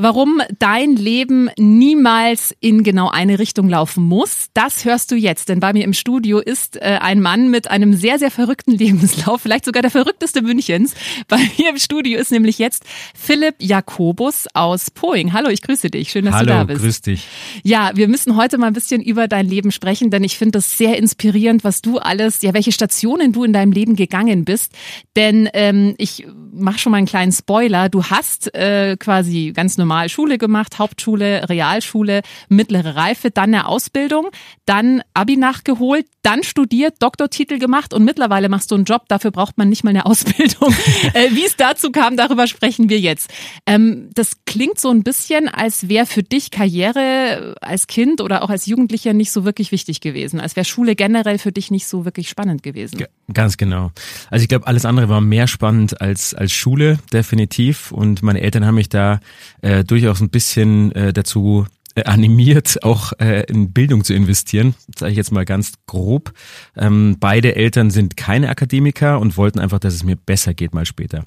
Warum 0.00 0.40
dein 0.60 0.94
Leben 0.94 1.50
niemals 1.58 2.54
in 2.60 2.84
genau 2.84 3.08
eine 3.08 3.40
Richtung 3.40 3.68
laufen 3.68 4.04
muss, 4.04 4.46
das 4.54 4.84
hörst 4.84 5.10
du 5.10 5.16
jetzt. 5.16 5.48
Denn 5.48 5.58
bei 5.58 5.72
mir 5.72 5.82
im 5.82 5.92
Studio 5.92 6.38
ist 6.38 6.76
äh, 6.76 6.98
ein 7.00 7.20
Mann 7.20 7.50
mit 7.50 7.68
einem 7.68 7.94
sehr, 7.94 8.20
sehr 8.20 8.30
verrückten 8.30 8.70
Lebenslauf, 8.78 9.42
vielleicht 9.42 9.64
sogar 9.64 9.82
der 9.82 9.90
verrückteste 9.90 10.40
Münchens. 10.40 10.94
Bei 11.26 11.38
mir 11.58 11.70
im 11.70 11.78
Studio 11.78 12.20
ist 12.20 12.30
nämlich 12.30 12.60
jetzt 12.60 12.84
Philipp 13.12 13.56
Jakobus 13.58 14.46
aus 14.54 14.92
Poing. 14.92 15.32
Hallo, 15.32 15.48
ich 15.48 15.62
grüße 15.62 15.90
dich. 15.90 16.10
Schön, 16.12 16.26
dass 16.26 16.34
Hallo, 16.34 16.46
du 16.46 16.52
da 16.52 16.64
bist. 16.64 16.80
grüß 16.80 17.00
dich. 17.00 17.26
Ja, 17.64 17.90
wir 17.94 18.06
müssen 18.06 18.36
heute 18.36 18.56
mal 18.56 18.68
ein 18.68 18.74
bisschen 18.74 19.02
über 19.02 19.26
dein 19.26 19.48
Leben 19.48 19.72
sprechen, 19.72 20.10
denn 20.12 20.22
ich 20.22 20.38
finde 20.38 20.58
das 20.58 20.78
sehr 20.78 20.96
inspirierend, 20.96 21.64
was 21.64 21.82
du 21.82 21.98
alles, 21.98 22.42
ja, 22.42 22.54
welche 22.54 22.70
Stationen 22.70 23.32
du 23.32 23.42
in 23.42 23.52
deinem 23.52 23.72
Leben 23.72 23.96
gegangen 23.96 24.44
bist. 24.44 24.74
Denn 25.16 25.48
ähm, 25.54 25.96
ich 25.98 26.24
mache 26.52 26.78
schon 26.78 26.92
mal 26.92 26.98
einen 26.98 27.08
kleinen 27.08 27.32
Spoiler. 27.32 27.88
Du 27.88 28.04
hast 28.04 28.54
äh, 28.54 28.96
quasi 28.96 29.52
ganz 29.52 29.76
normal 29.76 29.87
normal 29.88 30.10
Schule 30.10 30.36
gemacht, 30.36 30.78
Hauptschule, 30.78 31.48
Realschule, 31.48 32.20
mittlere 32.50 32.94
Reife, 32.94 33.30
dann 33.30 33.54
eine 33.54 33.66
Ausbildung, 33.66 34.28
dann 34.66 35.00
Abi 35.14 35.38
nachgeholt, 35.38 36.04
dann 36.20 36.42
studiert, 36.42 36.96
Doktortitel 37.00 37.58
gemacht 37.58 37.94
und 37.94 38.04
mittlerweile 38.04 38.50
machst 38.50 38.70
du 38.70 38.74
einen 38.74 38.84
Job, 38.84 39.08
dafür 39.08 39.30
braucht 39.30 39.56
man 39.56 39.70
nicht 39.70 39.84
mal 39.84 39.90
eine 39.90 40.04
Ausbildung. 40.06 40.74
äh, 41.14 41.30
Wie 41.30 41.46
es 41.46 41.56
dazu 41.56 41.90
kam, 41.90 42.18
darüber 42.18 42.46
sprechen 42.46 42.90
wir 42.90 43.00
jetzt. 43.00 43.30
Ähm, 43.64 44.10
das 44.12 44.32
klingt 44.44 44.78
so 44.78 44.90
ein 44.90 45.02
bisschen, 45.02 45.48
als 45.48 45.88
wäre 45.88 46.04
für 46.04 46.22
dich 46.22 46.50
Karriere 46.50 47.54
als 47.62 47.86
Kind 47.86 48.20
oder 48.20 48.42
auch 48.42 48.50
als 48.50 48.66
Jugendlicher 48.66 49.14
nicht 49.14 49.32
so 49.32 49.46
wirklich 49.46 49.72
wichtig 49.72 50.02
gewesen, 50.02 50.38
als 50.38 50.54
wäre 50.54 50.66
Schule 50.66 50.96
generell 50.96 51.38
für 51.38 51.52
dich 51.52 51.70
nicht 51.70 51.86
so 51.86 52.04
wirklich 52.04 52.28
spannend 52.28 52.62
gewesen. 52.62 53.04
Ganz 53.32 53.56
genau. 53.56 53.90
Also 54.30 54.42
ich 54.42 54.48
glaube, 54.48 54.66
alles 54.66 54.84
andere 54.84 55.08
war 55.08 55.22
mehr 55.22 55.46
spannend 55.46 56.00
als 56.02 56.34
als 56.34 56.52
Schule 56.52 56.98
definitiv 57.10 57.90
und 57.90 58.22
meine 58.22 58.42
Eltern 58.42 58.66
haben 58.66 58.74
mich 58.74 58.90
da 58.90 59.20
äh, 59.62 59.77
durchaus 59.84 60.20
ein 60.20 60.30
bisschen 60.30 60.92
äh, 60.92 61.12
dazu 61.12 61.66
äh, 61.94 62.04
animiert, 62.04 62.78
auch 62.82 63.12
äh, 63.18 63.44
in 63.44 63.72
Bildung 63.72 64.04
zu 64.04 64.14
investieren, 64.14 64.74
sage 64.96 65.12
ich 65.12 65.16
jetzt 65.16 65.32
mal 65.32 65.44
ganz 65.44 65.72
grob. 65.86 66.32
Ähm, 66.76 67.16
beide 67.18 67.56
Eltern 67.56 67.90
sind 67.90 68.16
keine 68.16 68.48
Akademiker 68.48 69.18
und 69.20 69.36
wollten 69.36 69.58
einfach, 69.58 69.78
dass 69.78 69.94
es 69.94 70.04
mir 70.04 70.16
besser 70.16 70.54
geht 70.54 70.74
mal 70.74 70.86
später. 70.86 71.24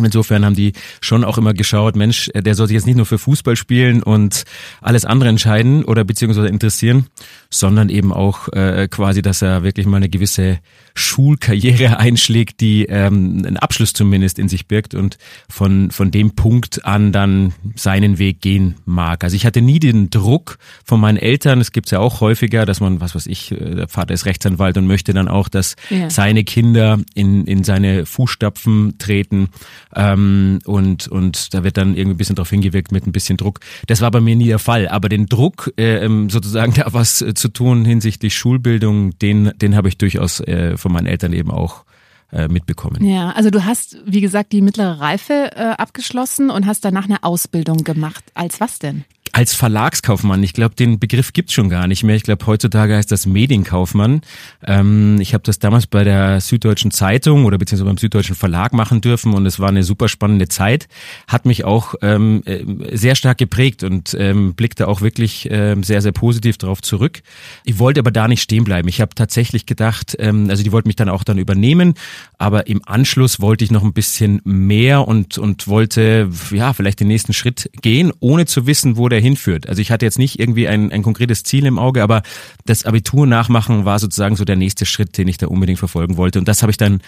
Und 0.00 0.06
insofern 0.06 0.44
haben 0.46 0.54
die 0.54 0.72
schon 1.02 1.24
auch 1.24 1.36
immer 1.36 1.52
geschaut, 1.52 1.94
Mensch, 1.94 2.30
der 2.34 2.54
soll 2.54 2.66
sich 2.66 2.74
jetzt 2.74 2.86
nicht 2.86 2.96
nur 2.96 3.04
für 3.04 3.18
Fußball 3.18 3.54
spielen 3.54 4.02
und 4.02 4.44
alles 4.80 5.04
andere 5.04 5.28
entscheiden 5.28 5.84
oder 5.84 6.04
beziehungsweise 6.04 6.48
interessieren, 6.48 7.06
sondern 7.50 7.90
eben 7.90 8.12
auch 8.12 8.48
äh, 8.48 8.88
quasi, 8.90 9.20
dass 9.20 9.42
er 9.42 9.62
wirklich 9.62 9.86
mal 9.86 9.98
eine 9.98 10.08
gewisse 10.08 10.60
Schulkarriere 10.94 11.98
einschlägt, 11.98 12.60
die 12.60 12.86
ähm, 12.86 13.42
einen 13.46 13.56
Abschluss 13.58 13.92
zumindest 13.92 14.38
in 14.38 14.48
sich 14.48 14.66
birgt 14.66 14.94
und 14.94 15.18
von, 15.48 15.90
von 15.90 16.10
dem 16.10 16.32
Punkt 16.32 16.84
an 16.84 17.12
dann 17.12 17.52
seinen 17.74 18.18
Weg 18.18 18.40
gehen 18.40 18.76
mag. 18.86 19.22
Also 19.22 19.36
ich 19.36 19.44
hatte 19.44 19.60
nie 19.60 19.80
den 19.80 20.08
Druck 20.08 20.58
von 20.84 20.98
meinen 20.98 21.18
Eltern, 21.18 21.60
es 21.60 21.72
gibt's 21.72 21.90
ja 21.90 21.98
auch 21.98 22.20
häufiger, 22.20 22.64
dass 22.64 22.80
man, 22.80 23.00
was 23.00 23.14
weiß 23.14 23.26
ich, 23.26 23.52
äh, 23.52 23.74
der 23.74 23.88
Vater 23.88 24.14
ist 24.14 24.24
Rechtsanwalt 24.24 24.78
und 24.78 24.86
möchte 24.86 25.12
dann 25.12 25.28
auch, 25.28 25.48
dass 25.48 25.76
ja. 25.90 26.08
seine 26.08 26.44
Kinder 26.44 26.98
in, 27.14 27.44
in 27.44 27.64
seine 27.64 28.06
Fußstapfen 28.06 28.98
treten 28.98 29.48
ähm, 29.94 30.60
und, 30.64 31.08
und 31.08 31.54
da 31.54 31.64
wird 31.64 31.76
dann 31.76 31.96
irgendwie 31.96 32.14
ein 32.14 32.18
bisschen 32.18 32.36
drauf 32.36 32.50
hingewirkt 32.50 32.92
mit 32.92 33.06
ein 33.06 33.12
bisschen 33.12 33.36
Druck. 33.36 33.60
Das 33.86 34.00
war 34.00 34.10
bei 34.10 34.20
mir 34.20 34.36
nie 34.36 34.46
der 34.46 34.58
Fall, 34.58 34.88
aber 34.88 35.08
den 35.08 35.26
Druck, 35.26 35.72
äh, 35.76 36.04
ähm, 36.04 36.30
sozusagen 36.30 36.74
da 36.76 36.92
was 36.92 37.22
äh, 37.22 37.34
zu 37.34 37.48
tun 37.48 37.84
hinsichtlich 37.84 38.34
Schulbildung, 38.34 39.18
den, 39.18 39.52
den 39.56 39.76
habe 39.76 39.88
ich 39.88 39.98
durchaus 39.98 40.40
äh, 40.40 40.76
von 40.76 40.92
meinen 40.92 41.06
Eltern 41.06 41.32
eben 41.32 41.50
auch 41.50 41.84
äh, 42.32 42.48
mitbekommen. 42.48 43.04
Ja, 43.04 43.30
also 43.32 43.50
du 43.50 43.64
hast, 43.64 43.96
wie 44.06 44.20
gesagt, 44.20 44.52
die 44.52 44.62
mittlere 44.62 45.00
Reife 45.00 45.50
äh, 45.56 45.74
abgeschlossen 45.78 46.50
und 46.50 46.66
hast 46.66 46.84
danach 46.84 47.06
eine 47.06 47.24
Ausbildung 47.24 47.78
gemacht. 47.78 48.24
Als 48.34 48.60
was 48.60 48.78
denn? 48.78 49.04
Als 49.32 49.54
Verlagskaufmann. 49.54 50.42
Ich 50.42 50.52
glaube, 50.52 50.74
den 50.74 50.98
Begriff 50.98 51.32
gibt's 51.32 51.52
schon 51.52 51.68
gar 51.68 51.86
nicht 51.86 52.02
mehr. 52.02 52.16
Ich 52.16 52.22
glaube, 52.22 52.44
heutzutage 52.46 52.96
heißt 52.96 53.12
das 53.12 53.26
Medienkaufmann. 53.26 54.22
Ähm, 54.66 55.18
ich 55.20 55.34
habe 55.34 55.44
das 55.44 55.58
damals 55.58 55.86
bei 55.86 56.04
der 56.04 56.40
Süddeutschen 56.40 56.90
Zeitung 56.90 57.44
oder 57.44 57.56
beziehungsweise 57.56 57.86
beim 57.88 57.98
Süddeutschen 57.98 58.34
Verlag 58.34 58.72
machen 58.72 59.00
dürfen 59.00 59.34
und 59.34 59.46
es 59.46 59.60
war 59.60 59.68
eine 59.68 59.84
super 59.84 60.08
spannende 60.08 60.48
Zeit. 60.48 60.88
Hat 61.28 61.46
mich 61.46 61.64
auch 61.64 61.94
ähm, 62.02 62.42
äh, 62.44 62.96
sehr 62.96 63.14
stark 63.14 63.38
geprägt 63.38 63.84
und 63.84 64.16
ähm, 64.18 64.54
blickte 64.54 64.88
auch 64.88 65.00
wirklich 65.00 65.48
ähm, 65.50 65.84
sehr, 65.84 66.02
sehr 66.02 66.12
positiv 66.12 66.58
darauf 66.58 66.82
zurück. 66.82 67.22
Ich 67.64 67.78
wollte 67.78 68.00
aber 68.00 68.10
da 68.10 68.26
nicht 68.26 68.42
stehen 68.42 68.64
bleiben. 68.64 68.88
Ich 68.88 69.00
habe 69.00 69.14
tatsächlich 69.14 69.64
gedacht, 69.64 70.16
ähm, 70.18 70.50
also 70.50 70.64
die 70.64 70.72
wollten 70.72 70.88
mich 70.88 70.96
dann 70.96 71.08
auch 71.08 71.22
dann 71.22 71.38
übernehmen, 71.38 71.94
aber 72.38 72.66
im 72.66 72.80
Anschluss 72.84 73.40
wollte 73.40 73.64
ich 73.64 73.70
noch 73.70 73.84
ein 73.84 73.92
bisschen 73.92 74.40
mehr 74.44 75.06
und, 75.06 75.38
und 75.38 75.68
wollte 75.68 76.30
ja 76.50 76.72
vielleicht 76.72 76.98
den 76.98 77.08
nächsten 77.08 77.32
Schritt 77.32 77.70
gehen, 77.80 78.12
ohne 78.18 78.46
zu 78.46 78.66
wissen, 78.66 78.96
wo 78.96 79.08
der 79.08 79.19
er 79.19 79.19
hinführt. 79.20 79.68
Also 79.68 79.80
ich 79.80 79.90
hatte 79.90 80.04
jetzt 80.04 80.18
nicht 80.18 80.38
irgendwie 80.38 80.68
ein, 80.68 80.92
ein 80.92 81.02
konkretes 81.02 81.42
Ziel 81.42 81.66
im 81.66 81.78
Auge, 81.78 82.02
aber 82.02 82.22
das 82.64 82.84
Abitur 82.84 83.26
nachmachen 83.26 83.84
war 83.84 83.98
sozusagen 83.98 84.36
so 84.36 84.44
der 84.44 84.56
nächste 84.56 84.86
Schritt, 84.86 85.16
den 85.18 85.28
ich 85.28 85.38
da 85.38 85.46
unbedingt 85.46 85.78
verfolgen 85.78 86.16
wollte. 86.16 86.38
Und 86.38 86.48
das 86.48 86.62
habe 86.62 86.70
ich 86.70 86.76
dann 86.76 87.00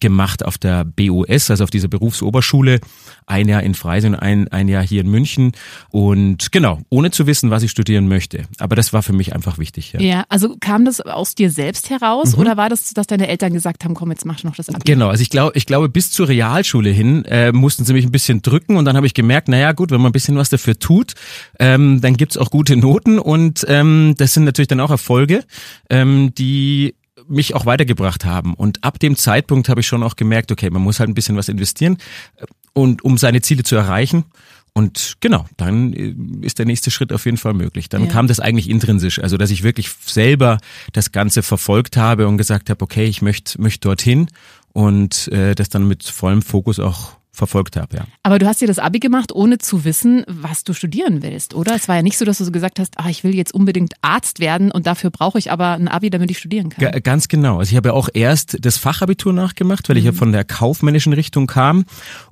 gemacht 0.00 0.44
auf 0.44 0.58
der 0.58 0.84
BOS, 0.84 1.50
also 1.50 1.64
auf 1.64 1.70
dieser 1.70 1.88
Berufsoberschule. 1.88 2.80
Ein 3.26 3.48
Jahr 3.48 3.62
in 3.62 3.74
Freising, 3.74 4.14
ein, 4.14 4.48
ein 4.48 4.68
Jahr 4.68 4.82
hier 4.82 5.02
in 5.02 5.10
München. 5.10 5.52
Und 5.90 6.52
genau, 6.52 6.80
ohne 6.88 7.10
zu 7.10 7.26
wissen, 7.26 7.50
was 7.50 7.62
ich 7.62 7.70
studieren 7.70 8.08
möchte. 8.08 8.44
Aber 8.58 8.76
das 8.76 8.92
war 8.92 9.02
für 9.02 9.12
mich 9.12 9.34
einfach 9.34 9.58
wichtig. 9.58 9.92
Ja, 9.92 10.00
ja 10.00 10.24
also 10.28 10.56
kam 10.60 10.84
das 10.84 11.00
aus 11.00 11.34
dir 11.34 11.50
selbst 11.50 11.90
heraus 11.90 12.34
mhm. 12.34 12.42
oder 12.42 12.56
war 12.56 12.68
das, 12.68 12.92
dass 12.94 13.06
deine 13.06 13.28
Eltern 13.28 13.52
gesagt 13.52 13.84
haben, 13.84 13.94
komm, 13.94 14.10
jetzt 14.10 14.24
mach 14.24 14.42
noch 14.42 14.56
das 14.56 14.68
Abitur? 14.68 14.94
Genau, 14.94 15.08
also 15.08 15.22
ich 15.22 15.30
glaube, 15.30 15.52
ich 15.54 15.66
glaube, 15.66 15.88
bis 15.88 16.10
zur 16.10 16.28
Realschule 16.28 16.90
hin 16.90 17.24
äh, 17.24 17.52
mussten 17.52 17.84
sie 17.84 17.92
mich 17.92 18.04
ein 18.04 18.10
bisschen 18.10 18.42
drücken 18.42 18.76
und 18.76 18.84
dann 18.84 18.96
habe 18.96 19.06
ich 19.06 19.14
gemerkt, 19.14 19.48
naja 19.48 19.72
gut, 19.72 19.90
wenn 19.90 20.00
man 20.00 20.10
ein 20.10 20.12
bisschen 20.12 20.36
was 20.36 20.48
dafür 20.50 20.78
tut, 20.78 21.14
ähm, 21.60 22.00
dann 22.00 22.16
gibt's 22.16 22.38
auch 22.38 22.50
gute 22.50 22.74
Noten 22.74 23.18
und 23.18 23.66
ähm, 23.68 24.14
das 24.16 24.32
sind 24.32 24.44
natürlich 24.44 24.68
dann 24.68 24.80
auch 24.80 24.90
Erfolge, 24.90 25.44
ähm, 25.90 26.32
die 26.34 26.94
mich 27.28 27.54
auch 27.54 27.66
weitergebracht 27.66 28.24
haben. 28.24 28.54
Und 28.54 28.82
ab 28.82 28.98
dem 28.98 29.14
Zeitpunkt 29.14 29.68
habe 29.68 29.80
ich 29.80 29.86
schon 29.86 30.02
auch 30.02 30.16
gemerkt, 30.16 30.50
okay, 30.50 30.70
man 30.70 30.82
muss 30.82 30.98
halt 30.98 31.10
ein 31.10 31.14
bisschen 31.14 31.36
was 31.36 31.50
investieren 31.50 31.98
äh, 32.36 32.46
und 32.72 33.04
um 33.04 33.18
seine 33.18 33.42
Ziele 33.42 33.62
zu 33.62 33.76
erreichen. 33.76 34.24
Und 34.72 35.16
genau, 35.20 35.44
dann 35.58 35.92
äh, 35.92 36.14
ist 36.40 36.58
der 36.58 36.64
nächste 36.64 36.90
Schritt 36.90 37.12
auf 37.12 37.26
jeden 37.26 37.36
Fall 37.36 37.52
möglich. 37.52 37.90
Dann 37.90 38.06
ja. 38.06 38.10
kam 38.10 38.26
das 38.26 38.40
eigentlich 38.40 38.70
intrinsisch, 38.70 39.18
also 39.18 39.36
dass 39.36 39.50
ich 39.50 39.62
wirklich 39.62 39.90
selber 40.06 40.58
das 40.94 41.12
Ganze 41.12 41.42
verfolgt 41.42 41.98
habe 41.98 42.26
und 42.26 42.38
gesagt 42.38 42.70
habe, 42.70 42.82
okay, 42.82 43.04
ich 43.04 43.20
möchte 43.20 43.60
möchte 43.60 43.80
dorthin 43.80 44.28
und 44.72 45.28
äh, 45.28 45.54
das 45.54 45.68
dann 45.68 45.86
mit 45.86 46.04
vollem 46.04 46.40
Fokus 46.40 46.80
auch 46.80 47.19
verfolgt 47.32 47.76
habe, 47.76 47.96
ja. 47.96 48.04
Aber 48.22 48.38
du 48.38 48.46
hast 48.46 48.60
dir 48.60 48.66
das 48.66 48.78
Abi 48.78 48.98
gemacht, 48.98 49.32
ohne 49.32 49.58
zu 49.58 49.84
wissen, 49.84 50.24
was 50.26 50.64
du 50.64 50.72
studieren 50.72 51.22
willst, 51.22 51.54
oder? 51.54 51.74
Es 51.74 51.88
war 51.88 51.96
ja 51.96 52.02
nicht 52.02 52.18
so, 52.18 52.24
dass 52.24 52.38
du 52.38 52.44
so 52.44 52.50
gesagt 52.50 52.78
hast, 52.78 52.98
ah, 52.98 53.08
ich 53.08 53.24
will 53.24 53.34
jetzt 53.34 53.54
unbedingt 53.54 53.94
Arzt 54.02 54.40
werden 54.40 54.70
und 54.70 54.86
dafür 54.86 55.10
brauche 55.10 55.38
ich 55.38 55.52
aber 55.52 55.72
ein 55.72 55.88
Abi, 55.88 56.10
damit 56.10 56.30
ich 56.30 56.38
studieren 56.38 56.70
kann. 56.70 56.92
G 56.92 57.00
ganz 57.00 57.28
genau. 57.28 57.58
Also 57.58 57.70
ich 57.70 57.76
habe 57.76 57.90
ja 57.90 57.94
auch 57.94 58.08
erst 58.12 58.58
das 58.60 58.76
Fachabitur 58.76 59.32
nachgemacht, 59.32 59.88
weil 59.88 59.96
ich 59.96 60.04
ja 60.04 60.12
mhm. 60.12 60.16
von 60.16 60.32
der 60.32 60.44
kaufmännischen 60.44 61.12
Richtung 61.12 61.46
kam 61.46 61.84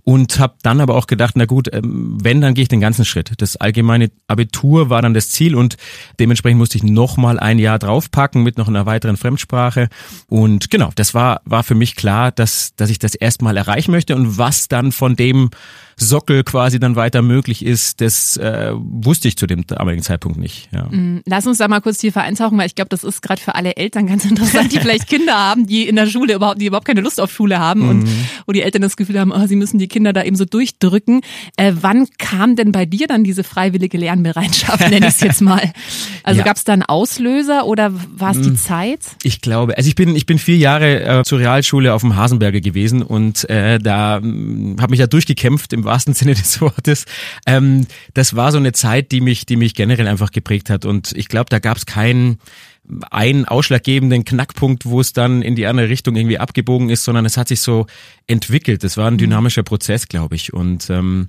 und 0.09 0.39
habe 0.39 0.55
dann 0.63 0.81
aber 0.81 0.95
auch 0.95 1.07
gedacht, 1.07 1.35
na 1.37 1.45
gut, 1.45 1.69
ähm, 1.71 2.17
wenn, 2.19 2.41
dann 2.41 2.55
gehe 2.55 2.63
ich 2.63 2.69
den 2.71 2.81
ganzen 2.81 3.05
Schritt. 3.05 3.33
Das 3.37 3.57
allgemeine 3.57 4.11
Abitur 4.27 4.89
war 4.89 5.03
dann 5.03 5.13
das 5.13 5.29
Ziel 5.29 5.55
und 5.55 5.77
dementsprechend 6.19 6.57
musste 6.57 6.79
ich 6.79 6.83
nochmal 6.83 7.39
ein 7.39 7.59
Jahr 7.59 7.79
draufpacken 7.79 8.43
mit 8.43 8.57
noch 8.57 8.69
einer 8.69 8.87
weiteren 8.87 9.19
Fremdsprache. 9.19 9.91
Und 10.27 10.71
genau, 10.71 10.93
das 10.95 11.13
war, 11.13 11.43
war 11.45 11.63
für 11.63 11.75
mich 11.75 11.95
klar, 11.95 12.33
dass, 12.33 12.75
dass 12.75 12.89
ich 12.89 12.99
das 12.99 13.15
erstmal 13.15 13.59
erreichen 13.59 13.91
möchte 13.91 14.17
und 14.17 14.39
was 14.39 14.69
dann 14.69 14.93
von 14.93 15.15
dem 15.15 15.51
Sockel 15.99 16.45
quasi 16.45 16.79
dann 16.79 16.97
weiter 16.97 17.23
möglich 17.23 17.65
ist, 17.65 18.01
das 18.01 18.37
äh, 18.37 18.73
wusste 18.75 19.29
ich 19.29 19.37
zu 19.37 19.47
dem 19.47 19.67
damaligen 19.67 20.03
Zeitpunkt 20.03 20.39
nicht. 20.39 20.69
Ja. 20.73 20.85
Mm, 20.85 21.23
lass 21.27 21.47
uns 21.47 21.59
da 21.59 21.69
mal 21.69 21.81
kurz 21.81 21.99
tiefer 21.99 22.23
eintauchen, 22.23 22.57
weil 22.57 22.67
ich 22.67 22.75
glaube, 22.75 22.89
das 22.89 23.05
ist 23.05 23.21
gerade 23.21 23.41
für 23.41 23.55
alle 23.55 23.77
Eltern 23.77 24.07
ganz 24.07 24.25
interessant, 24.31 24.73
die 24.73 24.79
vielleicht 24.79 25.09
Kinder 25.09 25.35
haben, 25.35 25.67
die 25.67 25.89
in 25.89 25.97
der 25.97 26.07
Schule 26.07 26.35
überhaupt, 26.35 26.61
die 26.61 26.67
überhaupt 26.67 26.87
keine 26.87 27.01
Lust 27.01 27.21
auf 27.21 27.33
Schule 27.33 27.59
haben 27.59 27.83
mhm. 27.83 27.89
und 27.89 28.09
wo 28.47 28.53
die 28.53 28.63
Eltern 28.63 28.83
das 28.83 28.97
Gefühl 28.97 29.19
haben, 29.19 29.33
oh, 29.33 29.47
sie 29.47 29.57
müssen 29.57 29.79
die 29.79 29.89
Kinder 29.89 30.13
da 30.13 30.23
eben 30.23 30.37
so 30.37 30.45
durchdrücken. 30.45 31.23
Äh, 31.57 31.73
wann 31.81 32.07
kam 32.19 32.57
denn 32.57 32.73
bei 32.73 32.87
dir 32.87 33.07
dann 33.07 33.25
diese 33.25 33.45
freiwillige 33.45 33.99
Lernbereitschaft, 33.99 34.89
nenne 34.91 35.09
ich 35.09 35.15
es 35.15 35.21
jetzt 35.21 35.41
mal? 35.41 35.73
Also 36.29 36.41
ja. 36.41 36.45
gab 36.45 36.59
es 36.59 36.65
da 36.65 36.75
einen 36.75 36.83
Auslöser 36.83 37.65
oder 37.65 37.91
war 38.17 38.33
es 38.33 38.41
die 38.41 38.51
mm. 38.51 38.57
Zeit? 38.57 39.01
Ich 39.23 39.41
glaube, 39.41 39.77
also 39.79 39.89
ich 39.89 39.95
bin 39.95 40.15
ich 40.15 40.27
bin 40.27 40.39
vier 40.39 40.59
Jahre 40.59 41.21
äh, 41.21 41.25
zur 41.25 41.39
Realschule 41.39 41.95
auf 41.95 42.03
dem 42.03 42.17
Hasenberge 42.17 42.61
gewesen 42.61 43.03
und 43.03 43.49
äh, 43.49 43.79
da 43.79 44.21
mm, 44.21 44.77
habe 44.79 44.91
mich 44.91 45.01
ja 45.01 45.07
durchgekämpft 45.07 45.73
im 45.73 45.85
wahrsten 45.85 46.13
Sinne 46.19 46.35
des 46.35 46.61
Wortes. 46.61 47.07
Ähm, 47.47 47.87
das 48.13 48.37
war 48.37 48.53
so 48.53 48.59
eine 48.59 48.73
Zeit, 48.73 49.11
die 49.11 49.23
mich, 49.23 49.47
die 49.47 49.57
mich 49.57 49.75
generell 49.75 50.07
einfach 50.07 50.31
geprägt 50.31 50.69
hat. 50.69 50.85
Und 50.85 51.13
ich 51.13 51.29
glaube, 51.29 51.47
da 51.49 51.61
gab 51.61 51.79
es 51.79 51.87
keinen 51.87 52.39
einen 53.11 53.47
ausschlaggebenden 53.47 54.25
Knackpunkt, 54.25 54.87
wo 54.87 55.01
es 55.01 55.13
dann 55.13 55.43
in 55.43 55.57
die 55.57 55.67
andere 55.67 55.89
Richtung 55.89 56.15
irgendwie 56.17 56.39
abgebogen 56.39 56.91
ist, 56.91 57.05
sondern 57.05 57.25
es 57.25 57.37
hat 57.37 57.49
sich 57.49 57.61
so 57.61 57.87
entwickelt. 58.27 58.85
Das 58.85 58.97
war 58.97 59.11
ein 59.11 59.19
dynamischer 59.19 59.63
Prozess, 59.63 60.09
glaube 60.09 60.37
ich. 60.37 60.53
Und 60.53 60.91
ähm, 60.91 61.29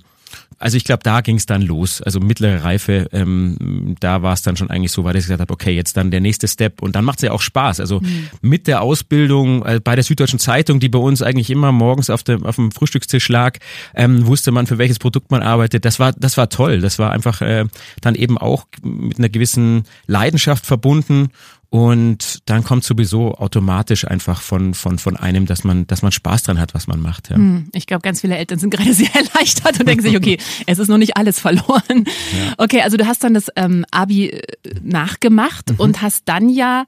also 0.60 0.76
ich 0.76 0.84
glaube, 0.84 1.02
da 1.02 1.22
ging 1.22 1.36
es 1.36 1.46
dann 1.46 1.62
los. 1.62 2.02
Also 2.02 2.20
mittlere 2.20 2.62
Reife, 2.62 3.08
ähm, 3.12 3.96
da 3.98 4.22
war 4.22 4.34
es 4.34 4.42
dann 4.42 4.56
schon 4.56 4.68
eigentlich 4.68 4.92
so 4.92 5.02
dass 5.02 5.14
ich 5.16 5.22
gesagt 5.22 5.40
habe, 5.40 5.52
okay, 5.52 5.72
jetzt 5.72 5.96
dann 5.96 6.10
der 6.10 6.20
nächste 6.20 6.46
Step. 6.48 6.82
Und 6.82 6.94
dann 6.94 7.04
macht 7.04 7.18
es 7.18 7.22
ja 7.22 7.32
auch 7.32 7.40
Spaß. 7.40 7.80
Also 7.80 8.00
mhm. 8.00 8.28
mit 8.42 8.66
der 8.66 8.82
Ausbildung 8.82 9.64
äh, 9.64 9.80
bei 9.82 9.94
der 9.94 10.04
Süddeutschen 10.04 10.38
Zeitung, 10.38 10.78
die 10.78 10.90
bei 10.90 10.98
uns 10.98 11.22
eigentlich 11.22 11.48
immer 11.48 11.72
morgens 11.72 12.10
auf, 12.10 12.22
dem 12.22 12.44
auf 12.44 12.56
dem 12.56 12.72
Frühstückstisch 12.72 13.28
lag, 13.30 13.56
ähm, 13.94 14.26
wusste 14.26 14.52
man, 14.52 14.66
für 14.66 14.76
welches 14.76 14.98
Produkt 14.98 15.30
man 15.30 15.42
arbeitet. 15.42 15.86
Das 15.86 15.98
war, 15.98 16.12
das 16.12 16.36
war 16.36 16.50
toll. 16.50 16.80
Das 16.80 16.98
war 16.98 17.10
einfach 17.10 17.40
äh, 17.40 17.64
dann 18.02 18.14
eben 18.14 18.36
auch 18.36 18.66
mit 18.82 19.18
einer 19.18 19.30
gewissen 19.30 19.84
Leidenschaft 20.06 20.66
verbunden 20.66 21.30
und 21.70 22.40
dann 22.46 22.64
kommt 22.64 22.82
sowieso 22.82 23.36
automatisch 23.36 24.04
einfach 24.04 24.42
von, 24.42 24.74
von, 24.74 24.98
von 24.98 25.16
einem, 25.16 25.46
dass 25.46 25.62
man, 25.62 25.86
dass 25.86 26.02
man 26.02 26.10
Spaß 26.10 26.42
dran 26.42 26.58
hat, 26.58 26.74
was 26.74 26.88
man 26.88 27.00
macht. 27.00 27.30
Ja. 27.30 27.36
Hm, 27.36 27.68
ich 27.72 27.86
glaube, 27.86 28.02
ganz 28.02 28.20
viele 28.20 28.36
Eltern 28.36 28.58
sind 28.58 28.70
gerade 28.70 28.92
sehr 28.92 29.14
erleichtert 29.14 29.78
und 29.78 29.88
denken 29.88 30.02
sich, 30.02 30.16
okay, 30.16 30.38
es 30.66 30.80
ist 30.80 30.88
noch 30.88 30.98
nicht 30.98 31.16
alles 31.16 31.38
verloren. 31.38 32.04
Ja. 32.04 32.54
Okay, 32.58 32.82
also 32.82 32.96
du 32.96 33.06
hast 33.06 33.22
dann 33.22 33.34
das 33.34 33.46
ähm, 33.54 33.86
Abi 33.92 34.30
äh, 34.30 34.42
nachgemacht 34.82 35.70
mhm. 35.70 35.76
und 35.76 36.02
hast 36.02 36.24
dann 36.26 36.48
ja 36.48 36.86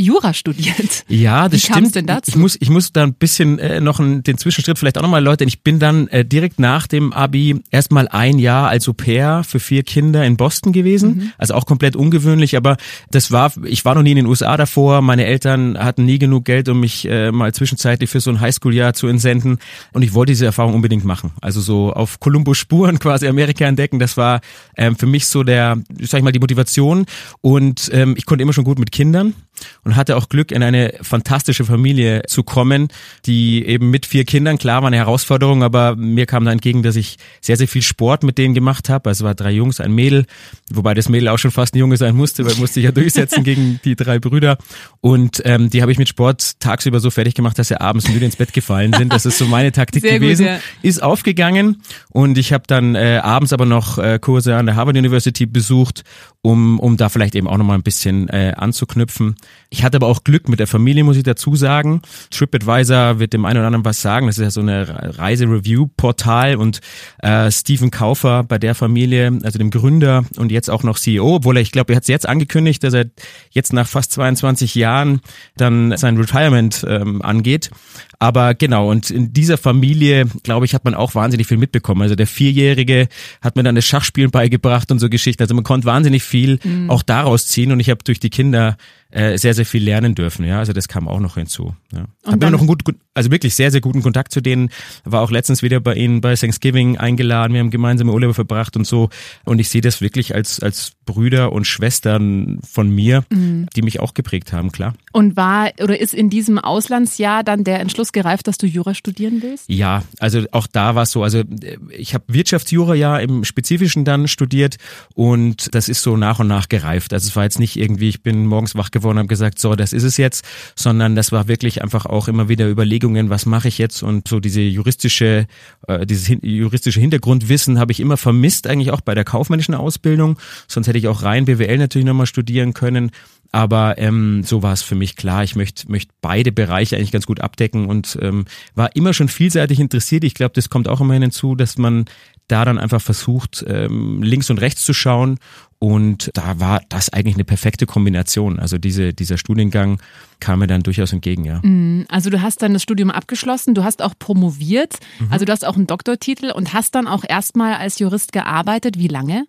Jura 0.00 0.34
studiert. 0.34 1.04
Ja, 1.08 1.48
das 1.48 1.62
Wie 1.62 1.72
stimmt. 1.72 1.94
denn 1.94 2.06
dazu? 2.06 2.30
Ich 2.30 2.36
muss, 2.36 2.56
ich 2.58 2.70
muss 2.70 2.92
da 2.92 3.02
ein 3.02 3.14
bisschen 3.14 3.58
äh, 3.58 3.80
noch 3.80 4.00
einen, 4.00 4.22
den 4.22 4.38
Zwischenschritt 4.38 4.78
vielleicht 4.78 4.98
auch 4.98 5.02
nochmal 5.02 5.22
Leute. 5.22 5.44
Ich 5.44 5.62
bin 5.62 5.78
dann 5.78 6.08
äh, 6.08 6.24
direkt 6.24 6.58
nach 6.58 6.86
dem 6.86 7.12
Abi 7.12 7.62
erstmal 7.70 8.08
ein 8.08 8.38
Jahr 8.38 8.68
als 8.68 8.88
Au 8.88 8.92
pair 8.92 9.42
für 9.44 9.60
vier 9.60 9.82
Kinder 9.82 10.24
in 10.24 10.36
Boston 10.36 10.72
gewesen. 10.72 11.16
Mhm. 11.16 11.32
Also 11.38 11.54
auch 11.54 11.66
komplett 11.66 11.96
ungewöhnlich, 11.96 12.56
aber 12.56 12.76
das 13.10 13.30
war, 13.30 13.52
ich 13.64 13.84
war 13.84 13.94
noch 13.94 14.02
nie 14.02 14.12
in 14.12 14.16
den 14.16 14.26
USA 14.26 14.56
davor. 14.56 15.02
Meine 15.02 15.26
Eltern 15.26 15.78
hatten 15.78 16.04
nie 16.04 16.18
genug 16.18 16.44
Geld, 16.44 16.68
um 16.68 16.80
mich 16.80 17.06
äh, 17.08 17.30
mal 17.30 17.52
zwischenzeitlich 17.52 18.08
für 18.08 18.20
so 18.20 18.30
ein 18.30 18.40
Highschool-Jahr 18.40 18.94
zu 18.94 19.06
entsenden. 19.06 19.58
Und 19.92 20.02
ich 20.02 20.14
wollte 20.14 20.32
diese 20.32 20.46
Erfahrung 20.46 20.74
unbedingt 20.74 21.04
machen. 21.04 21.32
Also 21.40 21.60
so 21.60 21.92
auf 21.92 22.20
Columbus 22.20 22.58
Spuren 22.58 22.98
quasi 23.00 23.28
Amerika 23.28 23.66
entdecken. 23.66 23.98
Das 23.98 24.16
war 24.16 24.40
ähm, 24.76 24.96
für 24.96 25.06
mich 25.06 25.26
so 25.26 25.42
der, 25.42 25.78
sag 26.00 26.18
ich 26.18 26.24
mal, 26.24 26.32
die 26.32 26.40
Motivation. 26.40 27.06
Und 27.40 27.90
ähm, 27.92 28.14
ich 28.16 28.26
konnte 28.26 28.42
immer 28.42 28.52
schon 28.52 28.64
gut 28.64 28.78
mit 28.78 28.92
Kindern 28.92 29.34
und 29.84 29.96
hatte 29.96 30.16
auch 30.16 30.28
Glück, 30.28 30.52
in 30.52 30.62
eine 30.62 30.94
fantastische 31.02 31.64
Familie 31.64 32.22
zu 32.26 32.42
kommen, 32.42 32.88
die 33.26 33.64
eben 33.66 33.90
mit 33.90 34.06
vier 34.06 34.24
Kindern, 34.24 34.58
klar 34.58 34.82
war 34.82 34.88
eine 34.88 34.96
Herausforderung, 34.96 35.62
aber 35.62 35.96
mir 35.96 36.26
kam 36.26 36.44
da 36.44 36.52
entgegen, 36.52 36.82
dass 36.82 36.96
ich 36.96 37.16
sehr, 37.40 37.56
sehr 37.56 37.68
viel 37.68 37.82
Sport 37.82 38.22
mit 38.22 38.38
denen 38.38 38.54
gemacht 38.54 38.88
habe. 38.88 39.08
Also 39.08 39.24
es 39.24 39.26
war 39.26 39.34
drei 39.34 39.50
Jungs, 39.50 39.80
ein 39.80 39.92
Mädel, 39.92 40.26
wobei 40.70 40.94
das 40.94 41.08
Mädel 41.08 41.28
auch 41.28 41.38
schon 41.38 41.50
fast 41.50 41.74
ein 41.74 41.78
Junge 41.78 41.96
sein 41.96 42.16
musste, 42.16 42.44
weil 42.44 42.54
musste 42.56 42.80
ich 42.80 42.84
ja 42.84 42.92
durchsetzen 42.92 43.44
gegen 43.44 43.80
die 43.84 43.96
drei 43.96 44.18
Brüder. 44.18 44.58
Und 45.00 45.42
ähm, 45.44 45.70
die 45.70 45.82
habe 45.82 45.92
ich 45.92 45.98
mit 45.98 46.08
Sport 46.08 46.60
tagsüber 46.60 47.00
so 47.00 47.10
fertig 47.10 47.34
gemacht, 47.34 47.58
dass 47.58 47.68
sie 47.68 47.80
abends 47.80 48.08
müde 48.08 48.24
ins 48.24 48.36
Bett 48.36 48.52
gefallen 48.52 48.92
sind. 48.92 49.12
Das 49.12 49.26
ist 49.26 49.38
so 49.38 49.46
meine 49.46 49.72
Taktik 49.72 50.02
sehr 50.02 50.18
gewesen. 50.18 50.46
Gut, 50.46 50.54
ja. 50.54 50.60
Ist 50.82 51.02
aufgegangen 51.02 51.82
und 52.10 52.38
ich 52.38 52.52
habe 52.52 52.64
dann 52.66 52.94
äh, 52.94 53.20
abends 53.22 53.52
aber 53.52 53.66
noch 53.66 53.98
äh, 53.98 54.18
Kurse 54.20 54.56
an 54.56 54.66
der 54.66 54.76
Harvard 54.76 54.96
University 54.96 55.46
besucht, 55.46 56.04
um, 56.42 56.78
um 56.78 56.96
da 56.96 57.08
vielleicht 57.08 57.34
eben 57.34 57.48
auch 57.48 57.56
nochmal 57.56 57.78
ein 57.78 57.82
bisschen 57.82 58.28
äh, 58.28 58.52
anzuknüpfen. 58.56 59.36
Ich 59.72 59.84
hatte 59.84 59.96
aber 59.96 60.08
auch 60.08 60.24
Glück 60.24 60.48
mit 60.48 60.58
der 60.58 60.66
Familie, 60.66 61.04
muss 61.04 61.16
ich 61.16 61.22
dazu 61.22 61.54
sagen. 61.54 62.02
TripAdvisor 62.30 63.20
wird 63.20 63.32
dem 63.32 63.44
einen 63.44 63.58
oder 63.58 63.68
anderen 63.68 63.84
was 63.84 64.02
sagen. 64.02 64.26
Das 64.26 64.36
ist 64.36 64.42
ja 64.42 64.50
so 64.50 64.60
eine 64.60 65.18
Reise-Review-Portal 65.18 66.56
und 66.56 66.80
äh, 67.18 67.50
Stephen 67.52 67.92
Kaufer 67.92 68.42
bei 68.42 68.58
der 68.58 68.74
Familie, 68.74 69.38
also 69.44 69.58
dem 69.58 69.70
Gründer 69.70 70.24
und 70.36 70.50
jetzt 70.50 70.70
auch 70.70 70.82
noch 70.82 70.98
CEO, 70.98 71.36
obwohl 71.36 71.56
er, 71.56 71.62
ich 71.62 71.70
glaube, 71.70 71.92
er 71.92 71.96
hat 71.96 72.02
es 72.02 72.08
jetzt 72.08 72.28
angekündigt, 72.28 72.82
dass 72.82 72.94
er 72.94 73.06
jetzt 73.50 73.72
nach 73.72 73.86
fast 73.86 74.12
22 74.12 74.74
Jahren 74.74 75.20
dann 75.56 75.96
sein 75.96 76.16
Retirement 76.16 76.84
ähm, 76.88 77.22
angeht. 77.22 77.70
Aber 78.18 78.54
genau, 78.54 78.90
und 78.90 79.10
in 79.10 79.32
dieser 79.32 79.56
Familie, 79.56 80.26
glaube 80.42 80.66
ich, 80.66 80.74
hat 80.74 80.84
man 80.84 80.94
auch 80.94 81.14
wahnsinnig 81.14 81.46
viel 81.46 81.56
mitbekommen. 81.56 82.02
Also 82.02 82.16
der 82.16 82.26
Vierjährige 82.26 83.08
hat 83.40 83.56
mir 83.56 83.62
dann 83.62 83.76
das 83.76 83.86
Schachspielen 83.86 84.30
beigebracht 84.30 84.90
und 84.90 84.98
so 84.98 85.08
Geschichten. 85.08 85.42
Also 85.42 85.54
man 85.54 85.64
konnte 85.64 85.86
wahnsinnig 85.86 86.22
viel 86.22 86.58
mhm. 86.62 86.90
auch 86.90 87.02
daraus 87.02 87.46
ziehen 87.46 87.72
und 87.72 87.80
ich 87.80 87.88
habe 87.88 88.04
durch 88.04 88.20
die 88.20 88.30
Kinder 88.30 88.76
sehr, 89.12 89.54
sehr 89.54 89.66
viel 89.66 89.82
lernen 89.82 90.14
dürfen. 90.14 90.44
Ja, 90.44 90.58
also 90.58 90.72
das 90.72 90.86
kam 90.88 91.08
auch 91.08 91.20
noch 91.20 91.34
hinzu. 91.34 91.74
Ja. 91.92 92.04
Habe 92.24 92.36
immer 92.36 92.50
noch 92.50 92.60
einen 92.60 92.68
guten, 92.68 93.00
also 93.14 93.30
wirklich 93.30 93.54
sehr, 93.54 93.70
sehr 93.70 93.80
guten 93.80 94.02
Kontakt 94.02 94.32
zu 94.32 94.40
denen. 94.40 94.70
War 95.04 95.22
auch 95.22 95.30
letztens 95.30 95.62
wieder 95.62 95.80
bei 95.80 95.94
ihnen 95.94 96.20
bei 96.20 96.34
Thanksgiving 96.34 96.96
eingeladen. 96.96 97.52
Wir 97.54 97.60
haben 97.60 97.70
gemeinsame 97.70 98.12
Urlaube 98.12 98.34
verbracht 98.34 98.76
und 98.76 98.86
so. 98.86 99.10
Und 99.44 99.58
ich 99.58 99.68
sehe 99.68 99.80
das 99.80 100.00
wirklich 100.00 100.34
als, 100.34 100.60
als 100.60 100.92
Brüder 101.06 101.52
und 101.52 101.66
Schwestern 101.66 102.60
von 102.62 102.88
mir, 102.88 103.24
mhm. 103.30 103.66
die 103.74 103.82
mich 103.82 103.98
auch 103.98 104.14
geprägt 104.14 104.52
haben, 104.52 104.70
klar. 104.70 104.94
Und 105.12 105.36
war 105.36 105.70
oder 105.82 106.00
ist 106.00 106.14
in 106.14 106.30
diesem 106.30 106.58
Auslandsjahr 106.58 107.42
dann 107.42 107.64
der 107.64 107.80
Entschluss 107.80 108.12
gereift, 108.12 108.46
dass 108.46 108.58
du 108.58 108.66
Jura 108.66 108.94
studieren 108.94 109.42
willst? 109.42 109.64
Ja, 109.68 110.04
also 110.20 110.44
auch 110.52 110.68
da 110.68 110.94
war 110.94 111.02
es 111.02 111.10
so. 111.10 111.24
Also 111.24 111.42
ich 111.90 112.14
habe 112.14 112.24
Wirtschaftsjura 112.28 112.94
ja 112.94 113.18
im 113.18 113.42
Spezifischen 113.44 114.04
dann 114.04 114.28
studiert 114.28 114.76
und 115.14 115.74
das 115.74 115.88
ist 115.88 116.02
so 116.02 116.16
nach 116.16 116.38
und 116.38 116.46
nach 116.46 116.68
gereift. 116.68 117.12
Also 117.12 117.26
es 117.26 117.34
war 117.34 117.42
jetzt 117.42 117.58
nicht 117.58 117.76
irgendwie, 117.76 118.08
ich 118.08 118.22
bin 118.22 118.46
morgens 118.46 118.76
wach 118.76 118.92
geworden 118.92 119.16
und 119.16 119.22
habe 119.22 119.28
gesagt, 119.28 119.58
so, 119.58 119.74
das 119.74 119.92
ist 119.92 120.04
es 120.04 120.16
jetzt, 120.16 120.44
sondern 120.76 121.16
das 121.16 121.32
war 121.32 121.48
wirklich 121.48 121.82
einfach 121.82 122.06
auch 122.06 122.28
immer 122.28 122.48
wieder 122.48 122.68
Überlegungen, 123.00 123.30
was 123.30 123.46
mache 123.46 123.68
ich 123.68 123.78
jetzt 123.78 124.02
und 124.02 124.28
so 124.28 124.40
diese 124.40 124.60
juristische, 124.60 125.46
äh, 125.88 126.06
dieses 126.06 126.36
juristische 126.42 127.00
Hintergrundwissen 127.00 127.78
habe 127.78 127.92
ich 127.92 128.00
immer 128.00 128.16
vermisst, 128.16 128.66
eigentlich 128.66 128.90
auch 128.90 129.00
bei 129.00 129.14
der 129.14 129.24
kaufmännischen 129.24 129.74
Ausbildung. 129.74 130.38
Sonst 130.68 130.86
hätte 130.86 130.98
ich 130.98 131.08
auch 131.08 131.22
rein 131.22 131.46
BWL 131.46 131.78
natürlich 131.78 132.06
nochmal 132.06 132.26
studieren 132.26 132.74
können. 132.74 133.10
Aber 133.52 133.98
ähm, 133.98 134.44
so 134.44 134.62
war 134.62 134.72
es 134.72 134.82
für 134.82 134.94
mich 134.94 135.16
klar. 135.16 135.42
Ich 135.42 135.56
möchte 135.56 135.90
möchte 135.90 136.12
beide 136.20 136.52
Bereiche 136.52 136.96
eigentlich 136.96 137.10
ganz 137.10 137.26
gut 137.26 137.40
abdecken 137.40 137.86
und 137.86 138.16
ähm, 138.22 138.44
war 138.76 138.94
immer 138.94 139.12
schon 139.12 139.28
vielseitig 139.28 139.80
interessiert. 139.80 140.22
Ich 140.22 140.34
glaube, 140.34 140.52
das 140.54 140.70
kommt 140.70 140.86
auch 140.86 141.00
immer 141.00 141.14
hinzu, 141.14 141.56
dass 141.56 141.76
man 141.76 142.04
da 142.50 142.64
dann 142.64 142.78
einfach 142.78 143.00
versucht, 143.00 143.64
ähm, 143.66 144.22
links 144.22 144.50
und 144.50 144.58
rechts 144.58 144.82
zu 144.82 144.92
schauen. 144.92 145.38
Und 145.78 146.30
da 146.34 146.60
war 146.60 146.82
das 146.90 147.10
eigentlich 147.10 147.36
eine 147.36 147.44
perfekte 147.44 147.86
Kombination. 147.86 148.58
Also 148.58 148.76
diese, 148.76 149.14
dieser 149.14 149.38
Studiengang 149.38 150.00
kam 150.38 150.58
mir 150.58 150.66
dann 150.66 150.82
durchaus 150.82 151.12
entgegen, 151.12 151.44
ja. 151.44 151.60
Mm, 151.62 152.04
also 152.08 152.28
du 152.28 152.42
hast 152.42 152.60
dann 152.62 152.74
das 152.74 152.82
Studium 152.82 153.10
abgeschlossen, 153.10 153.74
du 153.74 153.82
hast 153.82 154.02
auch 154.02 154.14
promoviert, 154.18 154.98
mhm. 155.18 155.28
also 155.30 155.46
du 155.46 155.52
hast 155.52 155.64
auch 155.64 155.76
einen 155.76 155.86
Doktortitel 155.86 156.50
und 156.50 156.74
hast 156.74 156.94
dann 156.94 157.08
auch 157.08 157.24
erstmal 157.26 157.74
als 157.74 157.98
Jurist 157.98 158.32
gearbeitet. 158.32 158.98
Wie 158.98 159.08
lange? 159.08 159.46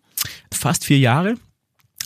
Fast 0.51 0.86
vier 0.86 1.00
Jahre. 1.00 1.36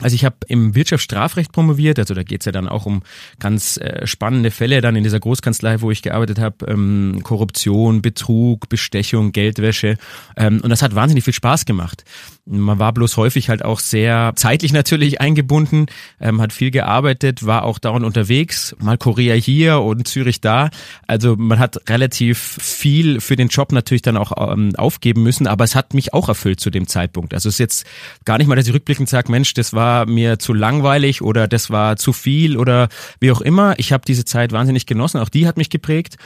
Also 0.02 0.14
ich 0.16 0.26
habe 0.26 0.36
im 0.48 0.76
Wirtschaftsstrafrecht 0.76 1.54
promoviert, 1.54 2.00
also 2.00 2.14
da 2.14 2.24
geht's 2.24 2.46
ja 2.46 2.52
dann 2.52 2.68
auch 2.68 2.86
um 2.86 3.02
ganz 3.40 3.78
äh, 3.78 4.06
spannende 4.06 4.52
Fälle 4.52 4.82
dann 4.82 4.98
in 4.98 5.04
dieser 5.04 5.22
Großkanzlei, 5.22 5.80
wo 5.80 5.90
ich 5.90 6.02
gearbeitet 6.02 6.38
habe, 6.38 6.66
ähm, 6.68 7.22
Korruption, 7.24 8.02
Betrug, 8.02 8.68
Bestechung, 8.68 9.32
Geldwäsche 9.32 9.98
ähm, 10.36 10.60
und 10.62 10.70
das 10.70 10.82
hat 10.82 10.96
wahnsinnig 10.96 11.24
viel 11.24 11.34
Spaß 11.34 11.66
gemacht. 11.66 12.04
Man 12.48 12.78
war 12.78 12.94
bloß 12.94 13.18
häufig 13.18 13.50
halt 13.50 13.66
auch 13.66 13.80
sehr 13.80 14.34
zeitlich 14.36 14.72
natürlich 14.72 15.20
eingebunden, 15.20 15.88
ähm, 16.22 16.42
hat 16.42 16.54
viel 16.54 16.70
gearbeitet, 16.70 17.44
war 17.48 17.64
auch 17.64 17.80
dauernd 17.80 18.06
unterwegs, 18.06 18.76
mal 18.80 19.00
Korea 19.00 19.34
hier 19.34 19.82
und 19.82 20.08
Zürich 20.08 20.42
da. 20.42 20.70
Also 21.08 21.36
man 21.38 21.58
hat 21.58 21.90
relativ 21.90 22.38
viel 22.38 23.20
für 23.20 23.36
den 23.36 23.48
Job 23.48 23.72
natürlich 23.72 24.04
dann 24.04 24.16
auch 24.16 24.54
ähm, 24.54 24.76
aufgeben 24.76 25.24
müssen, 25.24 25.48
aber 25.48 25.64
es 25.64 25.74
hat 25.74 25.96
mich 25.96 26.14
auch 26.14 26.30
erfüllt 26.30 26.60
zu 26.60 26.70
dem 26.70 26.88
Zeitpunkt. 26.88 27.34
Also 27.34 27.50
es 27.50 27.56
ist 27.56 27.60
jetzt 27.60 27.88
gar 28.26 28.38
nicht 28.38 28.46
mal, 28.46 28.56
dass 28.56 28.68
ich 28.68 28.74
rückblickend 28.76 29.10
sage, 29.10 29.32
Mensch, 29.32 29.56
das 29.56 29.74
war 29.74 30.06
mir 30.06 30.38
zu 30.38 30.54
langweilig 30.54 31.24
oder 31.24 31.48
das 31.48 31.72
war 31.72 31.98
zu 31.98 32.14
viel 32.14 32.58
oder 32.58 32.90
wie 33.20 33.32
auch 33.32 33.42
immer. 33.42 33.74
Ich 33.80 33.92
habe 33.92 34.04
diese 34.06 34.24
Zeit 34.24 34.52
wahnsinnig 34.52 34.86
genossen, 34.86 35.20
auch 35.20 35.30
die 35.30 35.48
hat 35.48 35.58
mich 35.58 35.72
geprägt. 35.72 36.18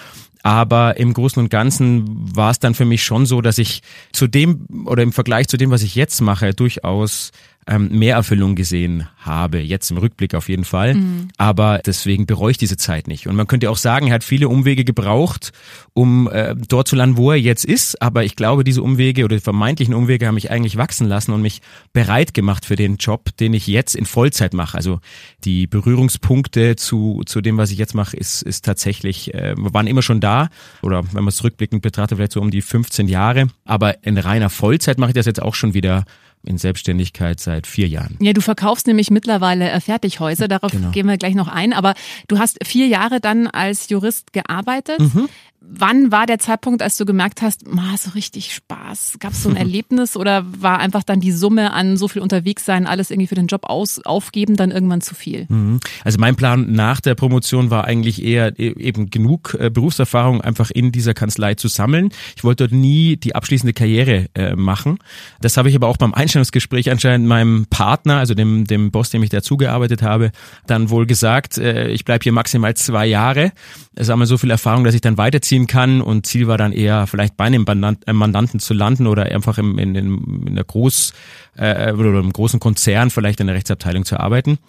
Aber 0.42 0.98
im 0.98 1.14
Großen 1.14 1.42
und 1.42 1.50
Ganzen 1.50 2.36
war 2.36 2.52
es 2.52 2.60
dann 2.60 2.74
für 2.74 2.86
mich 2.86 3.04
schon 3.04 3.26
so, 3.26 3.42
dass 3.42 3.58
ich 3.58 3.82
zu 4.14 4.28
dem 4.28 4.86
oder 4.86 5.04
im 5.04 5.12
Vergleich 5.12 5.48
zu 5.48 5.58
dem, 5.58 5.72
was 5.72 5.84
ich 5.84 5.96
jetzt 5.96 6.22
mache, 6.22 6.54
durchaus 6.54 7.32
ähm, 7.70 7.90
mehr 7.92 8.16
Erfüllung 8.16 8.56
gesehen 8.56 9.08
habe. 9.18 9.60
Jetzt 9.60 9.92
im 9.92 9.98
Rückblick 9.98 10.34
auf 10.34 10.50
jeden 10.50 10.66
Fall. 10.66 10.96
Mhm. 10.96 11.28
Aber 11.38 11.80
deswegen 11.86 12.26
bereue 12.26 12.52
ich 12.52 12.58
diese 12.58 12.78
Zeit 12.78 13.08
nicht. 13.08 13.28
Und 13.28 13.36
man 13.36 13.46
könnte 13.46 13.70
auch 13.70 13.78
sagen, 13.78 14.08
er 14.08 14.16
hat 14.16 14.24
viele 14.24 14.50
Umwege 14.50 14.84
gebraucht, 14.84 15.52
um 15.94 16.28
äh, 16.30 16.56
dort 16.56 16.88
zu 16.88 16.96
landen, 16.96 17.18
wo 17.18 17.32
er 17.32 17.38
jetzt 17.38 17.66
ist. 17.66 18.02
Aber 18.02 18.24
ich 18.24 18.36
glaube, 18.36 18.64
diese 18.64 18.82
Umwege 18.82 19.24
oder 19.24 19.36
die 19.36 19.42
vermeintlichen 19.42 19.94
Umwege 19.94 20.26
haben 20.26 20.36
mich 20.36 20.50
eigentlich 20.50 20.78
wachsen 20.78 21.08
lassen 21.08 21.32
und 21.32 21.44
mich 21.44 21.62
bereit 21.94 22.34
gemacht 22.34 22.66
für 22.66 22.76
den 22.76 22.98
Job, 22.98 23.38
den 23.38 23.54
ich 23.54 23.68
jetzt 23.68 23.96
in 23.96 24.06
Vollzeit 24.06 24.56
mache. 24.56 24.76
Also 24.76 25.00
die 25.44 25.68
Berührungspunkte 25.68 26.76
zu, 26.76 27.22
zu 27.28 27.40
dem, 27.40 27.58
was 27.58 27.70
ich 27.70 27.78
jetzt 27.78 27.94
mache, 27.94 28.18
ist, 28.18 28.42
ist 28.42 28.66
tatsächlich, 28.66 29.34
äh, 29.36 29.54
waren 29.58 29.86
immer 29.86 30.02
schon 30.02 30.20
da. 30.20 30.50
Oder 30.82 31.04
wenn 31.14 31.24
man 31.24 31.28
es 31.28 31.44
rückblickend 31.44 31.84
betrachtet, 31.84 32.18
vielleicht 32.18 32.32
so 32.32 32.42
um 32.42 32.50
die 32.50 32.64
15 32.64 33.08
Jahre. 33.08 33.48
Aber 33.64 34.04
in 34.04 34.18
reiner 34.18 34.50
Vollzeit 34.50 34.98
mache 34.98 35.12
ich 35.12 35.16
das 35.16 35.28
jetzt 35.28 35.42
auch 35.42 35.54
schon 35.54 35.76
wieder 35.76 36.06
in 36.44 36.58
Selbstständigkeit 36.58 37.40
seit 37.40 37.68
vier 37.68 37.88
Jahren. 37.88 38.18
Ja, 38.20 38.34
du 38.34 38.42
verkaufst 38.42 38.88
nämlich 38.88 39.12
mittlerweile 39.12 39.70
äh, 39.70 39.80
Fertighäuser, 39.82 40.48
darauf 40.48 40.72
genau. 40.72 40.92
gehen 40.92 41.08
wir 41.08 41.18
gleich 41.18 41.36
noch 41.36 41.48
ein, 41.48 41.74
aber 41.74 41.94
du 42.28 42.40
hast 42.40 42.60
vier 42.66 42.88
Jahre 42.88 43.20
dann 43.20 43.48
als 43.48 43.90
Jurist 43.90 44.34
gearbeitet. 44.34 45.00
Mhm. 45.00 45.28
Wann 45.62 46.10
war 46.10 46.26
der 46.26 46.40
Zeitpunkt, 46.40 46.82
als 46.82 46.96
du 46.96 47.06
gemerkt 47.06 47.42
hast, 47.42 47.68
ma, 47.68 47.98
so 47.98 48.12
richtig 48.12 48.56
Spaß? 48.56 49.18
Gab 49.20 49.34
es 49.34 49.44
so 49.44 49.50
ein 49.50 49.56
Erlebnis 49.58 50.16
oder 50.16 50.46
war 50.48 50.80
einfach 50.80 51.04
dann 51.04 51.20
die 51.20 51.34
Summe 51.34 51.74
an 51.74 51.98
so 51.98 52.08
viel 52.08 52.22
unterwegs 52.22 52.64
sein, 52.64 52.88
alles 52.88 53.12
irgendwie 53.12 53.28
für 53.28 53.36
den 53.36 53.48
Job 53.48 53.66
aus, 53.66 54.00
aufgeben, 54.00 54.56
dann 54.56 54.72
irgendwann 54.72 55.02
zu 55.02 55.16
viel? 55.16 55.48
Mhm. 55.50 55.82
Also 56.06 56.18
mein 56.18 56.38
Plan 56.38 56.72
nach 56.72 57.02
der 57.02 57.16
Promotion 57.16 57.70
war 57.70 57.84
eigentlich 57.84 58.24
eher 58.24 58.58
e, 58.58 58.70
eben 58.70 59.10
genug 59.10 59.58
äh, 59.60 59.70
Berufserfahrung 59.70 60.40
einfach 60.40 60.72
in 60.72 60.94
dieser 60.94 61.14
Kanzlei 61.14 61.56
zu 61.56 61.68
sammeln. 61.68 62.10
Ich 62.38 62.46
wollte 62.46 62.64
dort 62.68 62.80
nie 62.80 63.18
die 63.18 63.36
abschließende 63.36 63.74
Karriere 63.74 64.28
äh, 64.36 64.56
machen. 64.56 65.00
Das 65.42 65.58
habe 65.58 65.68
ich 65.68 65.76
aber 65.76 65.90
auch 65.90 65.98
beim 65.98 66.14
Einstellungsgespräch 66.30 66.90
anscheinend 66.92 67.28
meinem 67.28 67.66
Partner, 67.70 68.18
also 68.18 68.34
dem, 68.34 68.66
dem 68.66 68.92
Boss, 68.92 69.10
dem 69.10 69.24
ich 69.24 69.30
dazugearbeitet 69.30 70.04
habe, 70.04 70.32
dann 70.68 70.90
wohl 70.90 71.06
gesagt, 71.06 71.58
äh, 71.58 71.90
ich 71.90 72.06
bleibe 72.06 72.24
hier 72.24 72.32
maximal 72.32 72.76
zwei 72.76 73.08
Jahre. 73.08 73.52
Einmal 73.98 74.28
so 74.28 74.38
viel 74.38 74.52
Erfahrung, 74.52 74.84
dass 74.84 74.96
ich 74.96 75.02
dann 75.02 75.18
weiterziehen 75.18 75.50
ziehen 75.50 75.68
kann. 75.68 76.02
Und 76.02 76.26
Ziel 76.26 76.48
war 76.48 76.58
dann 76.58 76.72
eher 76.72 77.08
vielleicht 77.08 77.36
bei 77.36 77.46
einem 77.46 77.66
äh, 77.66 78.14
Mandanten 78.14 78.60
zu 78.60 78.74
landen 78.74 79.08
oder 79.08 79.24
einfach 79.24 79.58
im, 79.58 79.78
in, 79.78 79.96
in, 79.96 80.46
in 80.48 80.56
der 80.56 80.66
Groß- 80.66 81.14
äh, 81.58 81.92
oder 81.92 82.20
im 82.20 82.32
großen 82.32 82.60
Konzern 82.60 83.10
vielleicht 83.10 83.40
in 83.40 83.48
der 83.48 83.56
Rechtsabteilung 83.56 84.06
zu 84.06 84.20
arbeiten. 84.20 84.60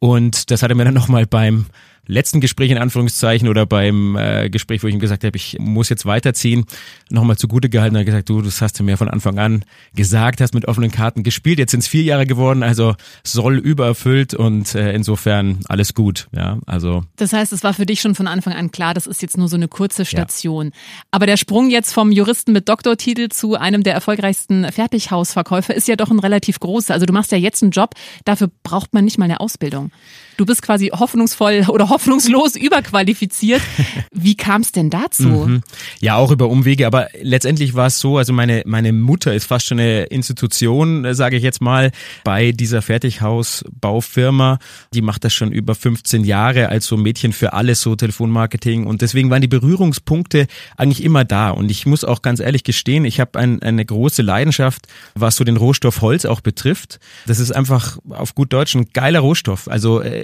Und 0.00 0.50
das 0.50 0.62
hat 0.62 0.70
er 0.70 0.76
mir 0.76 0.84
dann 0.84 0.94
nochmal 0.94 1.26
beim 1.26 1.66
letzten 2.06 2.40
Gespräch 2.40 2.70
in 2.70 2.78
Anführungszeichen 2.78 3.48
oder 3.48 3.66
beim 3.66 4.16
äh, 4.16 4.50
Gespräch, 4.50 4.82
wo 4.82 4.86
ich 4.86 4.94
ihm 4.94 5.00
gesagt 5.00 5.24
habe, 5.24 5.36
ich 5.36 5.56
muss 5.58 5.88
jetzt 5.88 6.06
weiterziehen, 6.06 6.64
nochmal 7.10 7.36
zugute 7.36 7.68
gehalten 7.68 7.96
und 7.96 8.04
gesagt, 8.04 8.28
du, 8.28 8.42
das 8.42 8.60
hast 8.60 8.78
du 8.78 8.84
mir 8.84 8.96
von 8.96 9.08
Anfang 9.08 9.38
an 9.38 9.64
gesagt, 9.94 10.40
hast 10.40 10.54
mit 10.54 10.66
offenen 10.66 10.90
Karten 10.90 11.22
gespielt, 11.22 11.58
jetzt 11.58 11.70
sind 11.70 11.80
es 11.80 11.88
vier 11.88 12.02
Jahre 12.02 12.26
geworden, 12.26 12.62
also 12.62 12.94
soll 13.22 13.58
übererfüllt 13.58 14.34
und 14.34 14.74
äh, 14.74 14.92
insofern 14.92 15.60
alles 15.68 15.94
gut. 15.94 16.28
Ja, 16.32 16.58
also. 16.66 17.04
Das 17.16 17.32
heißt, 17.32 17.52
es 17.52 17.62
war 17.64 17.74
für 17.74 17.86
dich 17.86 18.00
schon 18.00 18.14
von 18.14 18.26
Anfang 18.26 18.54
an 18.54 18.70
klar, 18.70 18.94
das 18.94 19.06
ist 19.06 19.22
jetzt 19.22 19.36
nur 19.36 19.48
so 19.48 19.56
eine 19.56 19.68
kurze 19.68 20.04
Station. 20.04 20.66
Ja. 20.66 20.72
Aber 21.10 21.26
der 21.26 21.36
Sprung 21.36 21.70
jetzt 21.70 21.92
vom 21.92 22.12
Juristen 22.12 22.52
mit 22.52 22.68
Doktortitel 22.68 23.28
zu 23.28 23.54
einem 23.54 23.82
der 23.82 23.94
erfolgreichsten 23.94 24.70
Fertighausverkäufer 24.70 25.74
ist 25.74 25.88
ja 25.88 25.96
doch 25.96 26.10
ein 26.10 26.18
relativ 26.18 26.60
großer. 26.60 26.94
Also 26.94 27.06
du 27.06 27.12
machst 27.12 27.32
ja 27.32 27.38
jetzt 27.38 27.62
einen 27.62 27.72
Job, 27.72 27.94
dafür 28.24 28.50
braucht 28.62 28.92
man 28.94 29.04
nicht 29.04 29.18
mal 29.18 29.24
eine 29.24 29.40
Ausbildung. 29.40 29.90
Du 30.36 30.46
bist 30.46 30.62
quasi 30.62 30.88
hoffnungsvoll 30.88 31.66
oder 31.68 31.88
hoffnungslos 31.88 32.56
überqualifiziert. 32.56 33.62
Wie 34.12 34.36
kam 34.36 34.62
es 34.62 34.72
denn 34.72 34.90
dazu? 34.90 35.28
Mhm. 35.28 35.62
Ja, 36.00 36.16
auch 36.16 36.30
über 36.30 36.48
Umwege, 36.48 36.86
aber 36.86 37.08
letztendlich 37.20 37.74
war 37.74 37.86
es 37.86 38.00
so, 38.00 38.18
also 38.18 38.32
meine, 38.32 38.62
meine 38.66 38.92
Mutter 38.92 39.34
ist 39.34 39.46
fast 39.46 39.66
schon 39.66 39.78
eine 39.78 40.04
Institution, 40.04 41.14
sage 41.14 41.36
ich 41.36 41.42
jetzt 41.42 41.60
mal, 41.60 41.92
bei 42.24 42.52
dieser 42.52 42.82
Fertighausbaufirma. 42.82 44.58
Die 44.92 45.02
macht 45.02 45.24
das 45.24 45.34
schon 45.34 45.52
über 45.52 45.74
15 45.74 46.24
Jahre 46.24 46.68
als 46.68 46.86
so 46.86 46.96
Mädchen 46.96 47.32
für 47.32 47.52
alles, 47.52 47.80
so 47.80 47.94
Telefonmarketing. 47.94 48.86
Und 48.86 49.02
deswegen 49.02 49.30
waren 49.30 49.42
die 49.42 49.48
Berührungspunkte 49.48 50.46
eigentlich 50.76 51.04
immer 51.04 51.24
da. 51.24 51.50
Und 51.50 51.70
ich 51.70 51.86
muss 51.86 52.04
auch 52.04 52.22
ganz 52.22 52.40
ehrlich 52.40 52.64
gestehen, 52.64 53.04
ich 53.04 53.20
habe 53.20 53.38
ein, 53.38 53.62
eine 53.62 53.84
große 53.84 54.22
Leidenschaft, 54.22 54.86
was 55.14 55.36
so 55.36 55.44
den 55.44 55.56
Rohstoff 55.56 56.00
Holz 56.00 56.24
auch 56.24 56.40
betrifft. 56.40 56.98
Das 57.26 57.38
ist 57.38 57.52
einfach 57.52 57.98
auf 58.08 58.34
gut 58.34 58.52
Deutsch 58.52 58.74
ein 58.74 58.88
geiler 58.92 59.20
Rohstoff. 59.20 59.68
Also 59.68 60.00
äh, 60.00 60.23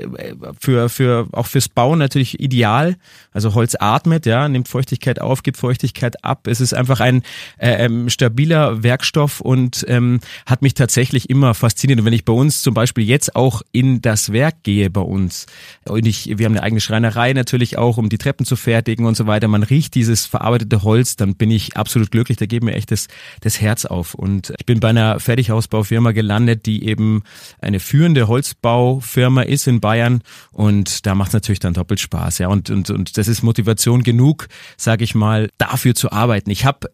für, 0.58 0.88
für 0.88 1.28
auch 1.32 1.46
für 1.46 1.60
fürs 1.60 1.68
Bauen 1.68 1.98
natürlich 1.98 2.40
ideal. 2.40 2.96
Also 3.32 3.54
Holz 3.54 3.76
atmet, 3.78 4.24
ja, 4.24 4.48
nimmt 4.48 4.66
Feuchtigkeit 4.66 5.20
auf, 5.20 5.42
gibt 5.42 5.58
Feuchtigkeit 5.58 6.24
ab. 6.24 6.46
Es 6.46 6.60
ist 6.60 6.72
einfach 6.72 7.00
ein 7.00 7.22
äh, 7.58 7.84
ähm, 7.84 8.08
stabiler 8.08 8.82
Werkstoff 8.82 9.40
und 9.40 9.84
ähm, 9.88 10.20
hat 10.46 10.62
mich 10.62 10.72
tatsächlich 10.72 11.28
immer 11.28 11.52
fasziniert. 11.52 12.00
Und 12.00 12.06
wenn 12.06 12.14
ich 12.14 12.24
bei 12.24 12.32
uns 12.32 12.62
zum 12.62 12.72
Beispiel 12.72 13.04
jetzt 13.04 13.36
auch 13.36 13.60
in 13.72 14.00
das 14.00 14.32
Werk 14.32 14.62
gehe 14.62 14.88
bei 14.88 15.02
uns 15.02 15.46
und 15.84 16.06
ich, 16.06 16.38
wir 16.38 16.46
haben 16.46 16.54
eine 16.54 16.62
eigene 16.62 16.80
Schreinerei 16.80 17.34
natürlich 17.34 17.76
auch, 17.76 17.98
um 17.98 18.08
die 18.08 18.18
Treppen 18.18 18.46
zu 18.46 18.56
fertigen 18.56 19.04
und 19.04 19.16
so 19.16 19.26
weiter. 19.26 19.48
Man 19.48 19.62
riecht 19.62 19.94
dieses 19.94 20.24
verarbeitete 20.24 20.82
Holz, 20.82 21.16
dann 21.16 21.34
bin 21.34 21.50
ich 21.50 21.76
absolut 21.76 22.10
glücklich. 22.10 22.38
Da 22.38 22.46
geht 22.46 22.64
mir 22.64 22.72
echt 22.72 22.90
das, 22.90 23.08
das 23.42 23.60
Herz 23.60 23.84
auf. 23.84 24.14
Und 24.14 24.54
ich 24.58 24.64
bin 24.64 24.80
bei 24.80 24.88
einer 24.88 25.20
Fertighausbaufirma 25.20 26.12
gelandet, 26.12 26.64
die 26.64 26.86
eben 26.86 27.22
eine 27.60 27.80
führende 27.80 28.28
Holzbaufirma 28.28 29.42
ist 29.42 29.66
in 29.66 29.80
Bayern. 29.80 29.89
Und 30.52 31.06
da 31.06 31.14
macht 31.14 31.28
es 31.28 31.34
natürlich 31.34 31.50
natürlich 31.50 31.60
dann 31.60 31.74
doppelt 31.74 32.00
Spaß, 32.00 32.38
ja. 32.38 32.48
Und, 32.48 32.70
und, 32.70 32.90
und 32.90 33.16
das 33.16 33.28
ist 33.28 33.42
Motivation 33.42 34.02
genug, 34.02 34.48
sage 34.76 35.04
ich 35.04 35.14
mal, 35.14 35.50
dafür 35.58 35.94
zu 35.94 36.12
arbeiten. 36.12 36.50
Ich 36.50 36.64
habe 36.64 36.90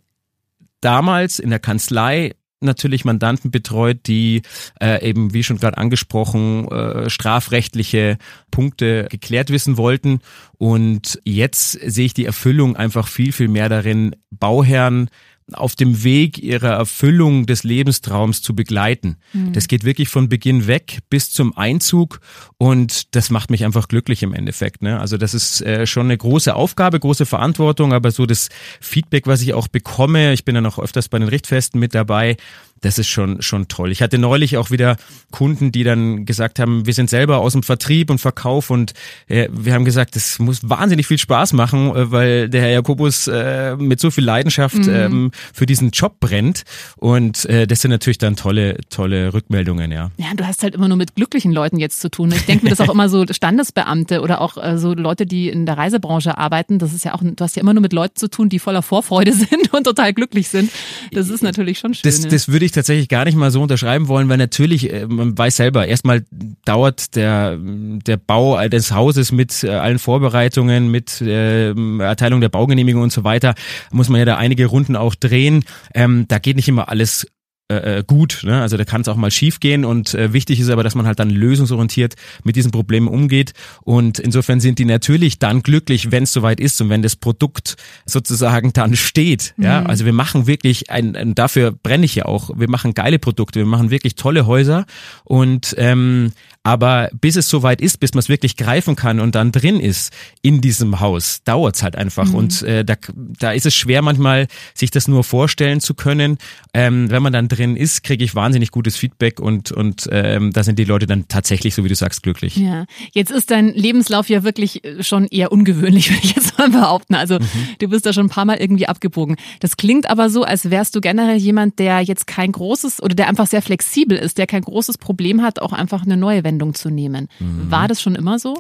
damals 0.81 1.39
in 1.39 1.51
der 1.51 1.59
Kanzlei 1.59 2.35
natürlich 2.61 3.05
Mandanten 3.05 3.51
betreut, 3.51 3.99
die 4.07 4.43
äh, 4.81 5.07
eben, 5.07 5.35
wie 5.35 5.43
schon 5.43 5.59
gerade 5.59 5.77
angesprochen, 5.77 6.69
äh, 6.69 7.11
strafrechtliche 7.11 8.17
Punkte 8.51 9.07
geklärt 9.11 9.51
wissen 9.51 9.77
wollten. 9.77 10.21
Und 10.57 11.21
jetzt 11.25 11.73
sehe 11.73 12.07
ich 12.07 12.15
die 12.15 12.25
Erfüllung 12.25 12.75
einfach 12.77 13.09
viel, 13.09 13.33
viel 13.33 13.49
mehr 13.49 13.69
darin, 13.69 14.17
Bauherren 14.31 15.11
auf 15.53 15.77
dem 15.77 16.03
Weg 16.03 16.39
ihrer 16.39 16.73
Erfüllung 16.73 17.47
des 17.47 17.63
Lebenstraums 17.63 18.43
zu 18.43 18.57
begleiten. 18.57 19.17
Mhm. 19.33 19.53
Das 19.53 19.69
geht 19.69 19.85
wirklich 19.85 20.09
von 20.09 20.29
Beginn 20.29 20.67
weg 20.67 20.99
bis 21.09 21.31
zum 21.31 21.57
Einzug 21.57 22.21
und 22.59 23.15
das 23.15 23.31
macht 23.31 23.51
mich 23.51 23.65
einfach 23.65 23.87
glücklich 23.87 24.25
im 24.25 24.35
Endeffekt. 24.35 24.83
Ne? 24.83 24.99
Also 24.99 25.17
das 25.17 25.35
ist 25.35 25.61
äh, 25.63 25.87
schon 25.87 26.07
eine 26.07 26.19
große 26.19 26.55
Aufgabe, 26.55 26.99
große 26.99 27.27
Verantwortung, 27.27 27.93
aber 27.93 28.11
so 28.11 28.27
das 28.27 28.49
Feedback, 28.81 29.29
was 29.29 29.41
ich 29.41 29.55
auch 29.55 29.69
bekomme, 29.69 30.33
ich 30.33 30.45
bin 30.45 30.57
dann 30.57 30.67
auch 30.67 30.81
öfters 30.81 31.09
bei 31.09 31.19
den 31.19 31.29
Richtfesten 31.29 31.79
mit 31.79 31.95
dabei, 31.95 32.37
das 32.81 32.99
ist 32.99 33.09
schon, 33.09 33.43
schon 33.43 33.69
toll. 33.69 33.91
Ich 33.91 34.03
hatte 34.03 34.19
neulich 34.19 34.57
auch 34.57 34.71
wieder 34.71 34.97
Kunden, 35.31 35.73
die 35.73 35.85
dann 35.85 36.27
gesagt 36.27 36.59
haben, 36.59 36.87
wir 36.87 36.95
sind 36.95 37.11
selber 37.11 37.39
aus 37.39 37.53
dem 37.53 37.63
Vertrieb 37.63 38.11
und 38.11 38.19
Verkauf 38.19 38.71
und 38.71 38.93
äh, 39.29 39.49
wir 39.51 39.75
haben 39.75 39.85
gesagt, 39.85 40.17
das 40.17 40.39
muss 40.39 40.69
wahnsinnig 40.69 41.07
viel 41.07 41.19
Spaß 41.19 41.53
machen, 41.53 41.95
äh, 41.95 42.11
weil 42.11 42.49
der 42.49 42.63
Herr 42.63 42.71
Jakobus 42.71 43.27
äh, 43.27 43.77
mit 43.77 44.01
so 44.01 44.11
viel 44.11 44.25
Leidenschaft 44.25 44.77
mhm. 44.77 44.95
ähm, 44.95 45.31
für 45.53 45.67
diesen 45.67 45.91
Job 45.91 46.21
brennt 46.21 46.65
und 46.97 47.45
äh, 47.47 47.67
das 47.67 47.81
sind 47.81 47.91
natürlich 47.91 48.19
dann 48.19 48.37
tolle, 48.37 48.79
tolle 48.91 49.33
Rückmeldungen, 49.33 49.91
ja. 49.91 50.11
Ja, 50.17 50.27
du 50.35 50.47
hast 50.47 50.63
halt 50.63 50.75
immer 50.75 50.89
nur 50.89 50.97
mit 50.97 51.15
glücklichen 51.15 51.53
Leuten 51.53 51.79
jetzt 51.79 52.01
zu 52.01 52.11
tun. 52.11 52.33
Ich 52.33 52.47
denke 52.47 52.65
mir 52.65 52.71
das 52.71 52.81
auch 52.81 52.93
immer 52.93 53.09
so 53.09 53.25
Standesbeamte 53.29 54.21
oder 54.21 54.41
auch 54.41 54.57
äh, 54.63 54.79
so 54.79 54.95
Leute, 54.95 55.27
die 55.27 55.49
in 55.49 55.67
der 55.67 55.77
Reisebranche 55.77 56.39
arbeiten. 56.39 56.79
Das 56.79 56.93
ist 56.93 57.05
ja 57.05 57.15
auch, 57.15 57.23
du 57.23 57.35
hast 57.41 57.57
ja 57.57 57.63
immer 57.63 57.75
nur 57.75 57.83
mit 57.83 57.93
Leuten 57.93 58.17
zu 58.17 58.29
tun, 58.29 58.49
die 58.49 58.59
voller 58.59 58.83
Vorfreude 58.83 59.33
sind 59.33 59.73
und 59.73 59.85
total 59.85 60.13
glücklich 60.13 60.49
sind. 60.49 60.71
Das 61.13 61.29
ist 61.29 61.43
natürlich 61.43 61.79
schon 61.79 61.95
schön. 61.95 62.03
Das, 62.05 62.21
das 62.21 62.49
würde 62.49 62.65
ich 62.65 62.73
tatsächlich 62.77 63.09
gar 63.09 63.25
nicht 63.25 63.37
mal 63.37 63.51
so 63.51 63.63
unterschreiben 63.63 64.09
wollen, 64.09 64.29
weil 64.29 64.37
natürlich, 64.39 64.93
äh, 64.93 65.07
man 65.07 65.37
weiß 65.37 65.57
selber, 65.57 65.87
erstmal 65.87 66.25
dauert 66.65 67.17
der, 67.17 67.59
der 67.59 68.17
Bau 68.17 68.69
des 68.69 68.93
Hauses 68.93 69.33
mit 69.33 69.65
äh, 69.65 69.71
allen 69.71 69.99
Vorbereitungen, 69.99 70.91
mit 70.91 71.21
äh, 71.21 71.71
Erteilung 72.01 72.41
der 72.41 72.49
Baugenehmigung 72.49 73.03
und 73.03 73.13
so 73.13 73.25
weiter, 73.25 73.55
muss 73.91 74.09
man 74.09 74.21
ja 74.21 74.25
da 74.25 74.37
einige 74.37 74.67
Runden 74.67 74.97
auch 74.97 75.15
drehen. 75.15 75.65
Ähm, 75.95 76.27
da 76.29 76.39
geht 76.39 76.57
nicht 76.57 76.69
immer 76.69 76.89
alles 76.89 77.27
äh, 77.69 77.99
äh, 77.99 78.05
gut. 78.07 78.43
Ne? 78.45 78.61
Also 78.61 78.77
da 78.77 78.85
kann 78.85 79.01
es 79.01 79.09
auch 79.09 79.17
mal 79.17 79.33
schief 79.33 79.59
gehen 79.59 79.85
und 79.85 80.15
äh, 80.15 80.33
wichtig 80.33 80.61
ist 80.61 80.71
aber, 80.71 80.85
dass 80.85 80.95
man 80.95 81.05
halt 81.05 81.19
dann 81.19 81.31
lösungsorientiert 81.31 82.15
mit 82.45 82.55
diesen 82.55 82.71
Problemen 82.71 83.09
umgeht. 83.09 83.55
Und 83.83 84.21
insofern 84.21 84.61
sind 84.61 84.79
die 84.79 84.85
natürlich 84.85 85.41
dann 85.41 85.65
glücklich, 85.65 86.13
wenn 86.13 86.23
es 86.23 86.33
soweit 86.33 86.61
ist 86.61 86.81
und 86.81 86.91
wenn 86.91 87.03
das 87.03 87.17
Produkt 87.17 87.77
sozusagen 88.05 88.73
dann 88.73 88.95
steht. 88.95 89.53
Mhm. 89.57 89.65
Ja, 89.65 89.83
also 89.83 90.05
wir 90.05 90.13
machen 90.13 90.47
wirklich 90.47 90.91
ein, 90.91 91.17
ein 91.17 91.35
dafür 91.35 91.73
brenne 91.73 92.05
ich 92.05 92.15
ja 92.15 92.27
auch. 92.27 92.51
Wir 92.57 92.71
machen 92.71 92.95
geile 92.95 93.19
Produkte, 93.19 93.59
wir 93.59 93.67
machen 93.67 93.91
wirklich 93.91 94.15
tolle 94.15 94.47
Häuser 94.47 94.87
und 95.25 95.75
ähm, 95.77 96.31
aber 96.67 97.11
bis 97.21 97.37
es 97.37 97.49
soweit 97.49 97.81
ist, 97.81 98.01
bis 98.01 98.13
man 98.15 98.19
es 98.19 98.29
wirklich 98.29 98.57
greifen 98.57 98.97
kann 98.97 99.21
und 99.21 99.37
dann 99.37 99.53
drin 99.53 99.79
ist 99.79 100.13
in 100.43 100.61
diesem 100.61 100.99
Haus, 100.99 101.45
dauert 101.45 101.77
es 101.77 101.85
halt 101.85 101.95
einfach. 101.95 102.27
Mhm. 102.27 102.35
Und 102.35 102.63
äh, 102.63 102.85
da, 102.85 102.97
da 103.15 103.53
ist 103.53 103.67
es 103.67 103.75
schwer 103.77 104.03
manchmal, 104.03 104.49
sich 104.75 104.91
das 104.91 105.07
nur 105.07 105.23
vorstellen 105.23 105.81
zu 105.81 105.95
können. 105.95 106.39
Ähm, 106.75 107.09
wenn 107.09 107.23
man 107.23 107.33
dann 107.33 107.47
drin 107.57 107.77
ist, 107.77 108.03
kriege 108.03 108.25
ich 108.25 108.35
wahnsinnig 108.35 108.71
gutes 108.71 108.97
Feedback 108.97 109.41
und, 109.41 109.73
und 109.73 110.09
ähm, 110.11 110.53
da 110.53 110.63
sind 110.65 110.79
die 110.79 110.85
Leute 110.85 111.07
dann 111.07 111.29
tatsächlich, 111.29 111.75
so 111.75 111.85
wie 111.85 111.89
du 111.89 111.95
sagst, 111.95 112.23
glücklich. 112.23 112.57
Ja, 112.57 112.87
jetzt 113.13 113.31
ist 113.31 113.51
dein 113.51 113.69
Lebenslauf 113.69 114.29
ja 114.29 114.43
wirklich 114.45 114.85
äh, 114.85 115.03
schon 115.03 115.27
eher 115.27 115.53
ungewöhnlich, 115.53 116.11
würde 116.11 116.25
ich 116.25 116.35
jetzt 116.35 116.59
mal 116.59 116.71
behaupten. 116.71 117.15
Also 117.15 117.39
mhm. 117.39 117.49
du 117.79 117.89
bist 117.89 118.07
da 118.07 118.13
schon 118.13 118.27
ein 118.27 118.31
paar 118.31 118.45
Mal 118.45 118.59
irgendwie 118.59 118.87
abgebogen. 118.87 119.37
Das 119.61 119.77
klingt 119.77 120.09
aber 120.09 120.31
so, 120.31 120.45
als 120.45 120.71
wärst 120.71 120.95
du 120.95 121.01
generell 121.01 121.39
jemand, 121.39 121.79
der 121.79 122.01
jetzt 122.01 122.27
kein 122.27 122.53
großes 122.53 123.03
oder 123.03 123.15
der 123.15 123.29
einfach 123.29 123.47
sehr 123.47 123.63
flexibel 123.63 124.17
ist, 124.17 124.39
der 124.39 124.47
kein 124.47 124.63
großes 124.63 124.99
Problem 124.99 125.43
hat, 125.43 125.61
auch 125.61 125.73
einfach 125.73 126.03
eine 126.03 126.17
neue 126.17 126.45
Wendung 126.45 126.75
zu 126.75 126.91
nehmen. 126.91 127.29
Mhm. 127.39 127.71
War 127.71 127.89
das 127.89 128.03
schon 128.03 128.15
immer 128.15 128.39
so? 128.39 128.59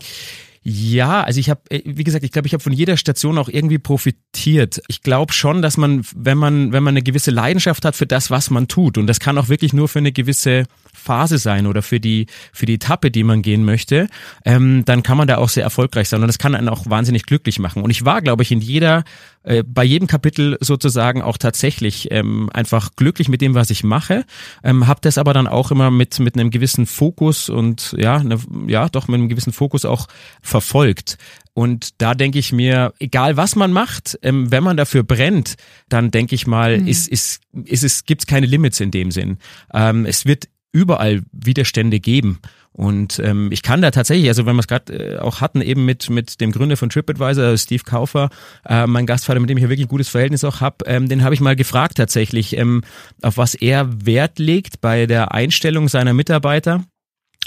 Ja, 0.68 1.22
also 1.22 1.38
ich 1.38 1.48
habe, 1.48 1.60
äh, 1.70 1.80
wie 1.84 2.02
gesagt, 2.02 2.24
ich 2.24 2.32
glaube, 2.32 2.48
ich 2.48 2.52
habe 2.52 2.60
von 2.60 2.72
jeder 2.72 2.96
Station 2.96 3.38
auch 3.38 3.48
irgendwie 3.48 3.78
profitiert. 3.78 4.82
Ich 4.88 5.00
glaube 5.00 5.32
schon, 5.32 5.62
dass 5.62 5.76
man, 5.76 6.04
wenn 6.16 6.36
man, 6.36 6.72
wenn 6.72 6.82
man 6.82 6.94
eine 6.94 7.02
gewisse 7.02 7.30
Leidenschaft 7.30 7.84
hat 7.84 7.94
für 7.94 8.06
das, 8.06 8.32
was 8.32 8.50
man 8.50 8.66
tut, 8.66 8.98
und 8.98 9.06
das 9.06 9.20
kann 9.20 9.38
auch 9.38 9.48
wirklich 9.48 9.72
nur 9.72 9.86
für 9.86 10.00
eine 10.00 10.10
gewisse 10.10 10.64
Phase 10.96 11.38
sein 11.38 11.66
oder 11.66 11.82
für 11.82 12.00
die 12.00 12.26
für 12.52 12.66
die 12.66 12.74
Etappe, 12.74 13.10
die 13.10 13.24
man 13.24 13.42
gehen 13.42 13.64
möchte, 13.64 14.08
ähm, 14.44 14.84
dann 14.84 15.02
kann 15.02 15.16
man 15.16 15.28
da 15.28 15.38
auch 15.38 15.48
sehr 15.48 15.64
erfolgreich 15.64 16.08
sein 16.08 16.20
und 16.20 16.26
das 16.26 16.38
kann 16.38 16.54
einen 16.54 16.68
auch 16.68 16.86
wahnsinnig 16.86 17.24
glücklich 17.26 17.58
machen. 17.58 17.82
Und 17.82 17.90
ich 17.90 18.04
war, 18.04 18.22
glaube 18.22 18.42
ich, 18.42 18.52
in 18.52 18.60
jeder 18.60 19.04
äh, 19.42 19.62
bei 19.62 19.84
jedem 19.84 20.08
Kapitel 20.08 20.56
sozusagen 20.60 21.22
auch 21.22 21.38
tatsächlich 21.38 22.08
ähm, 22.10 22.50
einfach 22.52 22.90
glücklich 22.96 23.28
mit 23.28 23.40
dem, 23.40 23.54
was 23.54 23.70
ich 23.70 23.84
mache, 23.84 24.24
ähm, 24.64 24.86
habe 24.86 25.00
das 25.02 25.18
aber 25.18 25.34
dann 25.34 25.46
auch 25.46 25.70
immer 25.70 25.90
mit 25.90 26.18
mit 26.18 26.34
einem 26.34 26.50
gewissen 26.50 26.86
Fokus 26.86 27.48
und 27.48 27.94
ja, 27.98 28.22
ne, 28.22 28.38
ja, 28.66 28.88
doch 28.88 29.08
mit 29.08 29.18
einem 29.18 29.28
gewissen 29.28 29.52
Fokus 29.52 29.84
auch 29.84 30.06
verfolgt. 30.42 31.18
Und 31.56 32.02
da 32.02 32.14
denke 32.14 32.38
ich 32.38 32.52
mir, 32.52 32.92
egal 32.98 33.38
was 33.38 33.56
man 33.56 33.72
macht, 33.72 34.18
ähm, 34.20 34.52
wenn 34.52 34.62
man 34.62 34.76
dafür 34.76 35.04
brennt, 35.04 35.54
dann 35.88 36.10
denke 36.10 36.34
ich 36.34 36.46
mal, 36.46 36.78
mhm. 36.78 36.86
ist, 36.86 37.08
ist, 37.08 37.40
ist 37.64 37.82
es, 37.82 38.04
gibt's 38.04 38.26
keine 38.26 38.44
Limits 38.44 38.78
in 38.78 38.90
dem 38.90 39.10
Sinn. 39.10 39.38
Ähm, 39.72 40.04
es 40.04 40.26
wird 40.26 40.48
überall 40.76 41.22
Widerstände 41.32 42.00
geben. 42.00 42.38
Und 42.72 43.18
ähm, 43.20 43.48
ich 43.52 43.62
kann 43.62 43.80
da 43.80 43.90
tatsächlich, 43.90 44.28
also 44.28 44.44
wenn 44.44 44.54
wir 44.54 44.60
es 44.60 44.68
gerade 44.68 45.14
äh, 45.14 45.18
auch 45.18 45.40
hatten, 45.40 45.62
eben 45.62 45.86
mit 45.86 46.10
mit 46.10 46.42
dem 46.42 46.52
Gründer 46.52 46.76
von 46.76 46.90
TripAdvisor, 46.90 47.56
Steve 47.56 47.82
Kaufer, 47.84 48.28
äh, 48.66 48.86
mein 48.86 49.06
Gastvater, 49.06 49.40
mit 49.40 49.48
dem 49.48 49.56
ich 49.56 49.62
ja 49.62 49.70
wirklich 49.70 49.86
ein 49.86 49.90
gutes 49.90 50.10
Verhältnis 50.10 50.44
auch 50.44 50.60
habe, 50.60 50.84
ähm, 50.84 51.08
den 51.08 51.24
habe 51.24 51.34
ich 51.34 51.40
mal 51.40 51.56
gefragt 51.56 51.96
tatsächlich, 51.96 52.54
ähm, 52.56 52.82
auf 53.22 53.38
was 53.38 53.54
er 53.54 53.88
Wert 54.04 54.38
legt 54.38 54.82
bei 54.82 55.06
der 55.06 55.32
Einstellung 55.32 55.88
seiner 55.88 56.12
Mitarbeiter 56.12 56.84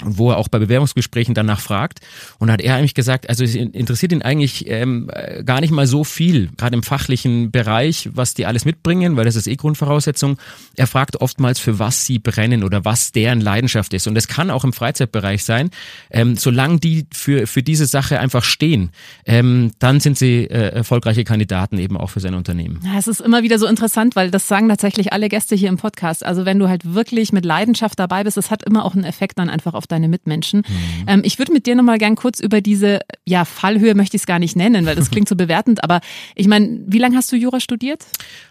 und 0.02 0.18
wo 0.18 0.30
er 0.30 0.36
auch 0.36 0.48
bei 0.48 0.58
Bewerbungsgesprächen 0.58 1.34
danach 1.34 1.60
fragt. 1.60 2.00
Und 2.38 2.50
hat 2.50 2.60
er 2.60 2.76
eigentlich 2.76 2.94
gesagt, 2.94 3.28
also 3.28 3.44
es 3.44 3.54
interessiert 3.54 4.12
ihn 4.12 4.22
eigentlich 4.22 4.68
ähm, 4.68 5.10
gar 5.44 5.60
nicht 5.60 5.70
mal 5.70 5.86
so 5.86 6.04
viel, 6.04 6.50
gerade 6.56 6.74
im 6.74 6.82
fachlichen 6.82 7.50
Bereich, 7.50 8.08
was 8.12 8.34
die 8.34 8.46
alles 8.46 8.64
mitbringen, 8.64 9.16
weil 9.16 9.24
das 9.24 9.36
ist 9.36 9.46
eh 9.46 9.56
Grundvoraussetzung. 9.56 10.38
Er 10.76 10.86
fragt 10.86 11.20
oftmals, 11.20 11.58
für 11.58 11.78
was 11.78 12.06
sie 12.06 12.18
brennen 12.18 12.64
oder 12.64 12.84
was 12.84 13.12
deren 13.12 13.40
Leidenschaft 13.40 13.94
ist. 13.94 14.06
Und 14.06 14.14
das 14.14 14.28
kann 14.28 14.50
auch 14.50 14.64
im 14.64 14.72
Freizeitbereich 14.72 15.44
sein. 15.44 15.70
Ähm, 16.10 16.36
solange 16.36 16.78
die 16.78 17.06
für, 17.12 17.46
für 17.46 17.62
diese 17.62 17.86
Sache 17.86 18.20
einfach 18.20 18.44
stehen, 18.44 18.90
ähm, 19.26 19.72
dann 19.78 20.00
sind 20.00 20.18
sie 20.18 20.44
äh, 20.44 20.72
erfolgreiche 20.74 21.24
Kandidaten 21.24 21.78
eben 21.78 21.96
auch 21.96 22.10
für 22.10 22.20
sein 22.20 22.34
Unternehmen. 22.34 22.80
Ja, 22.84 22.98
es 22.98 23.08
ist 23.08 23.20
immer 23.20 23.42
wieder 23.42 23.58
so 23.58 23.66
interessant, 23.66 24.16
weil 24.16 24.30
das 24.30 24.48
sagen 24.48 24.68
tatsächlich 24.68 25.12
alle 25.12 25.28
Gäste 25.28 25.54
hier 25.54 25.68
im 25.68 25.76
Podcast. 25.76 26.24
Also 26.24 26.44
wenn 26.44 26.58
du 26.58 26.68
halt 26.68 26.94
wirklich 26.94 27.32
mit 27.32 27.44
Leidenschaft 27.44 27.98
dabei 27.98 28.24
bist, 28.24 28.36
es 28.36 28.50
hat 28.50 28.62
immer 28.62 28.84
auch 28.84 28.94
einen 28.94 29.04
Effekt 29.04 29.38
dann 29.38 29.50
einfach 29.50 29.74
auf 29.74 29.86
deine 29.90 30.08
Mitmenschen. 30.08 30.60
Mhm. 30.60 31.04
Ähm, 31.06 31.22
ich 31.24 31.38
würde 31.38 31.52
mit 31.52 31.66
dir 31.66 31.74
nochmal 31.74 31.98
gern 31.98 32.16
kurz 32.16 32.40
über 32.40 32.60
diese, 32.60 33.00
ja, 33.26 33.44
Fallhöhe 33.44 33.94
möchte 33.94 34.16
ich 34.16 34.22
es 34.22 34.26
gar 34.26 34.38
nicht 34.38 34.56
nennen, 34.56 34.86
weil 34.86 34.96
das 34.96 35.10
klingt 35.12 35.28
so 35.28 35.36
bewertend, 35.36 35.84
aber 35.84 36.00
ich 36.34 36.48
meine, 36.48 36.80
wie 36.86 36.98
lange 36.98 37.16
hast 37.16 37.30
du 37.32 37.36
Jura 37.36 37.60
studiert? 37.60 38.06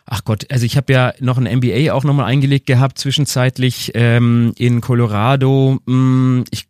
Ach 0.05 0.23
Gott, 0.23 0.45
also 0.51 0.65
ich 0.65 0.77
habe 0.77 0.91
ja 0.93 1.13
noch 1.19 1.37
ein 1.37 1.57
MBA 1.57 1.93
auch 1.93 2.03
nochmal 2.03 2.25
eingelegt 2.25 2.65
gehabt, 2.65 2.97
zwischenzeitlich 2.97 3.91
ähm, 3.95 4.53
in 4.57 4.81
Colorado. 4.81 5.79
Mm, 5.85 6.43
ich 6.51 6.68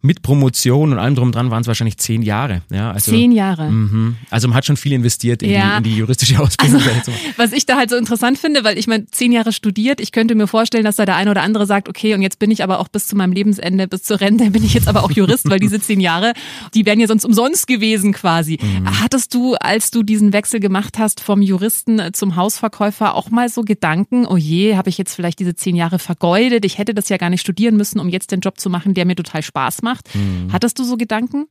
mit 0.00 0.22
Promotion 0.22 0.92
und 0.92 0.98
allem 0.98 1.14
drum 1.14 1.30
dran 1.30 1.50
waren 1.50 1.60
es 1.60 1.66
wahrscheinlich 1.66 1.98
zehn 1.98 2.22
Jahre. 2.22 2.62
Ja, 2.70 2.92
also, 2.92 3.10
zehn 3.10 3.32
Jahre. 3.32 3.70
Mhm. 3.70 4.16
Also 4.30 4.48
man 4.48 4.56
hat 4.56 4.64
schon 4.64 4.78
viel 4.78 4.92
investiert 4.92 5.42
in, 5.42 5.50
ja. 5.50 5.72
die, 5.72 5.76
in 5.76 5.82
die 5.94 5.96
juristische 5.98 6.38
Ausbildung. 6.40 6.80
Also, 6.82 7.12
was 7.36 7.52
ich 7.52 7.66
da 7.66 7.76
halt 7.76 7.90
so 7.90 7.96
interessant 7.96 8.38
finde, 8.38 8.64
weil 8.64 8.78
ich 8.78 8.86
meine, 8.86 9.06
zehn 9.06 9.32
Jahre 9.32 9.52
studiert, 9.52 10.00
ich 10.00 10.12
könnte 10.12 10.34
mir 10.34 10.46
vorstellen, 10.46 10.84
dass 10.84 10.96
da 10.96 11.04
der 11.04 11.16
eine 11.16 11.30
oder 11.30 11.42
andere 11.42 11.66
sagt, 11.66 11.90
okay, 11.90 12.14
und 12.14 12.22
jetzt 12.22 12.38
bin 12.38 12.50
ich 12.50 12.64
aber 12.64 12.80
auch 12.80 12.88
bis 12.88 13.06
zu 13.06 13.14
meinem 13.14 13.32
Lebensende, 13.32 13.86
bis 13.86 14.04
zur 14.04 14.20
Rente 14.20 14.50
bin 14.50 14.64
ich 14.64 14.72
jetzt 14.72 14.88
aber 14.88 15.04
auch 15.04 15.10
Jurist, 15.10 15.50
weil 15.50 15.58
diese 15.58 15.80
zehn 15.80 16.00
Jahre, 16.00 16.32
die 16.74 16.86
wären 16.86 16.98
ja 16.98 17.06
sonst 17.06 17.26
umsonst 17.26 17.66
gewesen 17.66 18.14
quasi. 18.14 18.58
Mhm. 18.62 19.00
Hattest 19.02 19.34
du, 19.34 19.54
als 19.56 19.90
du 19.90 20.02
diesen 20.02 20.32
Wechsel 20.32 20.60
gemacht 20.60 20.98
hast 20.98 21.20
vom 21.20 21.42
Juristen 21.42 22.00
zum 22.14 22.36
Hausverkäufer, 22.36 23.14
auch 23.14 23.30
mal 23.30 23.50
so 23.50 23.62
Gedanken, 23.62 24.26
oh 24.26 24.38
je, 24.38 24.76
habe 24.76 24.88
ich 24.88 24.96
jetzt 24.96 25.14
vielleicht 25.14 25.40
diese 25.40 25.54
zehn 25.54 25.76
Jahre 25.76 25.98
vergeudet, 25.98 26.64
ich 26.64 26.78
hätte 26.78 26.94
das 26.94 27.10
ja 27.10 27.18
gar 27.18 27.28
nicht 27.28 27.42
studieren 27.42 27.76
müssen, 27.76 28.00
um 28.00 28.08
jetzt 28.08 28.32
den 28.32 28.40
Job 28.40 28.58
zu 28.58 28.70
machen, 28.70 28.94
der 28.94 29.04
mir 29.04 29.14
total 29.26 29.42
Spaß 29.42 29.82
macht. 29.82 30.14
Mhm. 30.14 30.52
Hattest 30.52 30.78
du 30.78 30.84
so 30.84 30.96
Gedanken? 30.96 31.46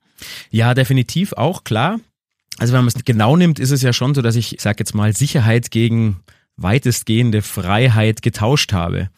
Ja, 0.50 0.74
definitiv 0.74 1.34
auch, 1.34 1.64
klar. 1.64 2.00
Also 2.58 2.74
wenn 2.74 2.82
man 2.82 2.88
es 2.96 3.04
genau 3.04 3.36
nimmt, 3.36 3.60
ist 3.60 3.72
es 3.72 3.82
ja 3.82 3.92
schon 3.92 4.16
so, 4.16 4.22
dass 4.22 4.36
ich, 4.36 4.56
ich 4.56 4.62
sag 4.62 4.80
jetzt 4.80 4.96
mal, 4.96 5.14
Sicherheit 5.14 5.72
gegen 5.72 6.22
weitestgehende 6.58 7.42
Freiheit 7.42 8.22
getauscht 8.22 8.72
habe. 8.72 9.10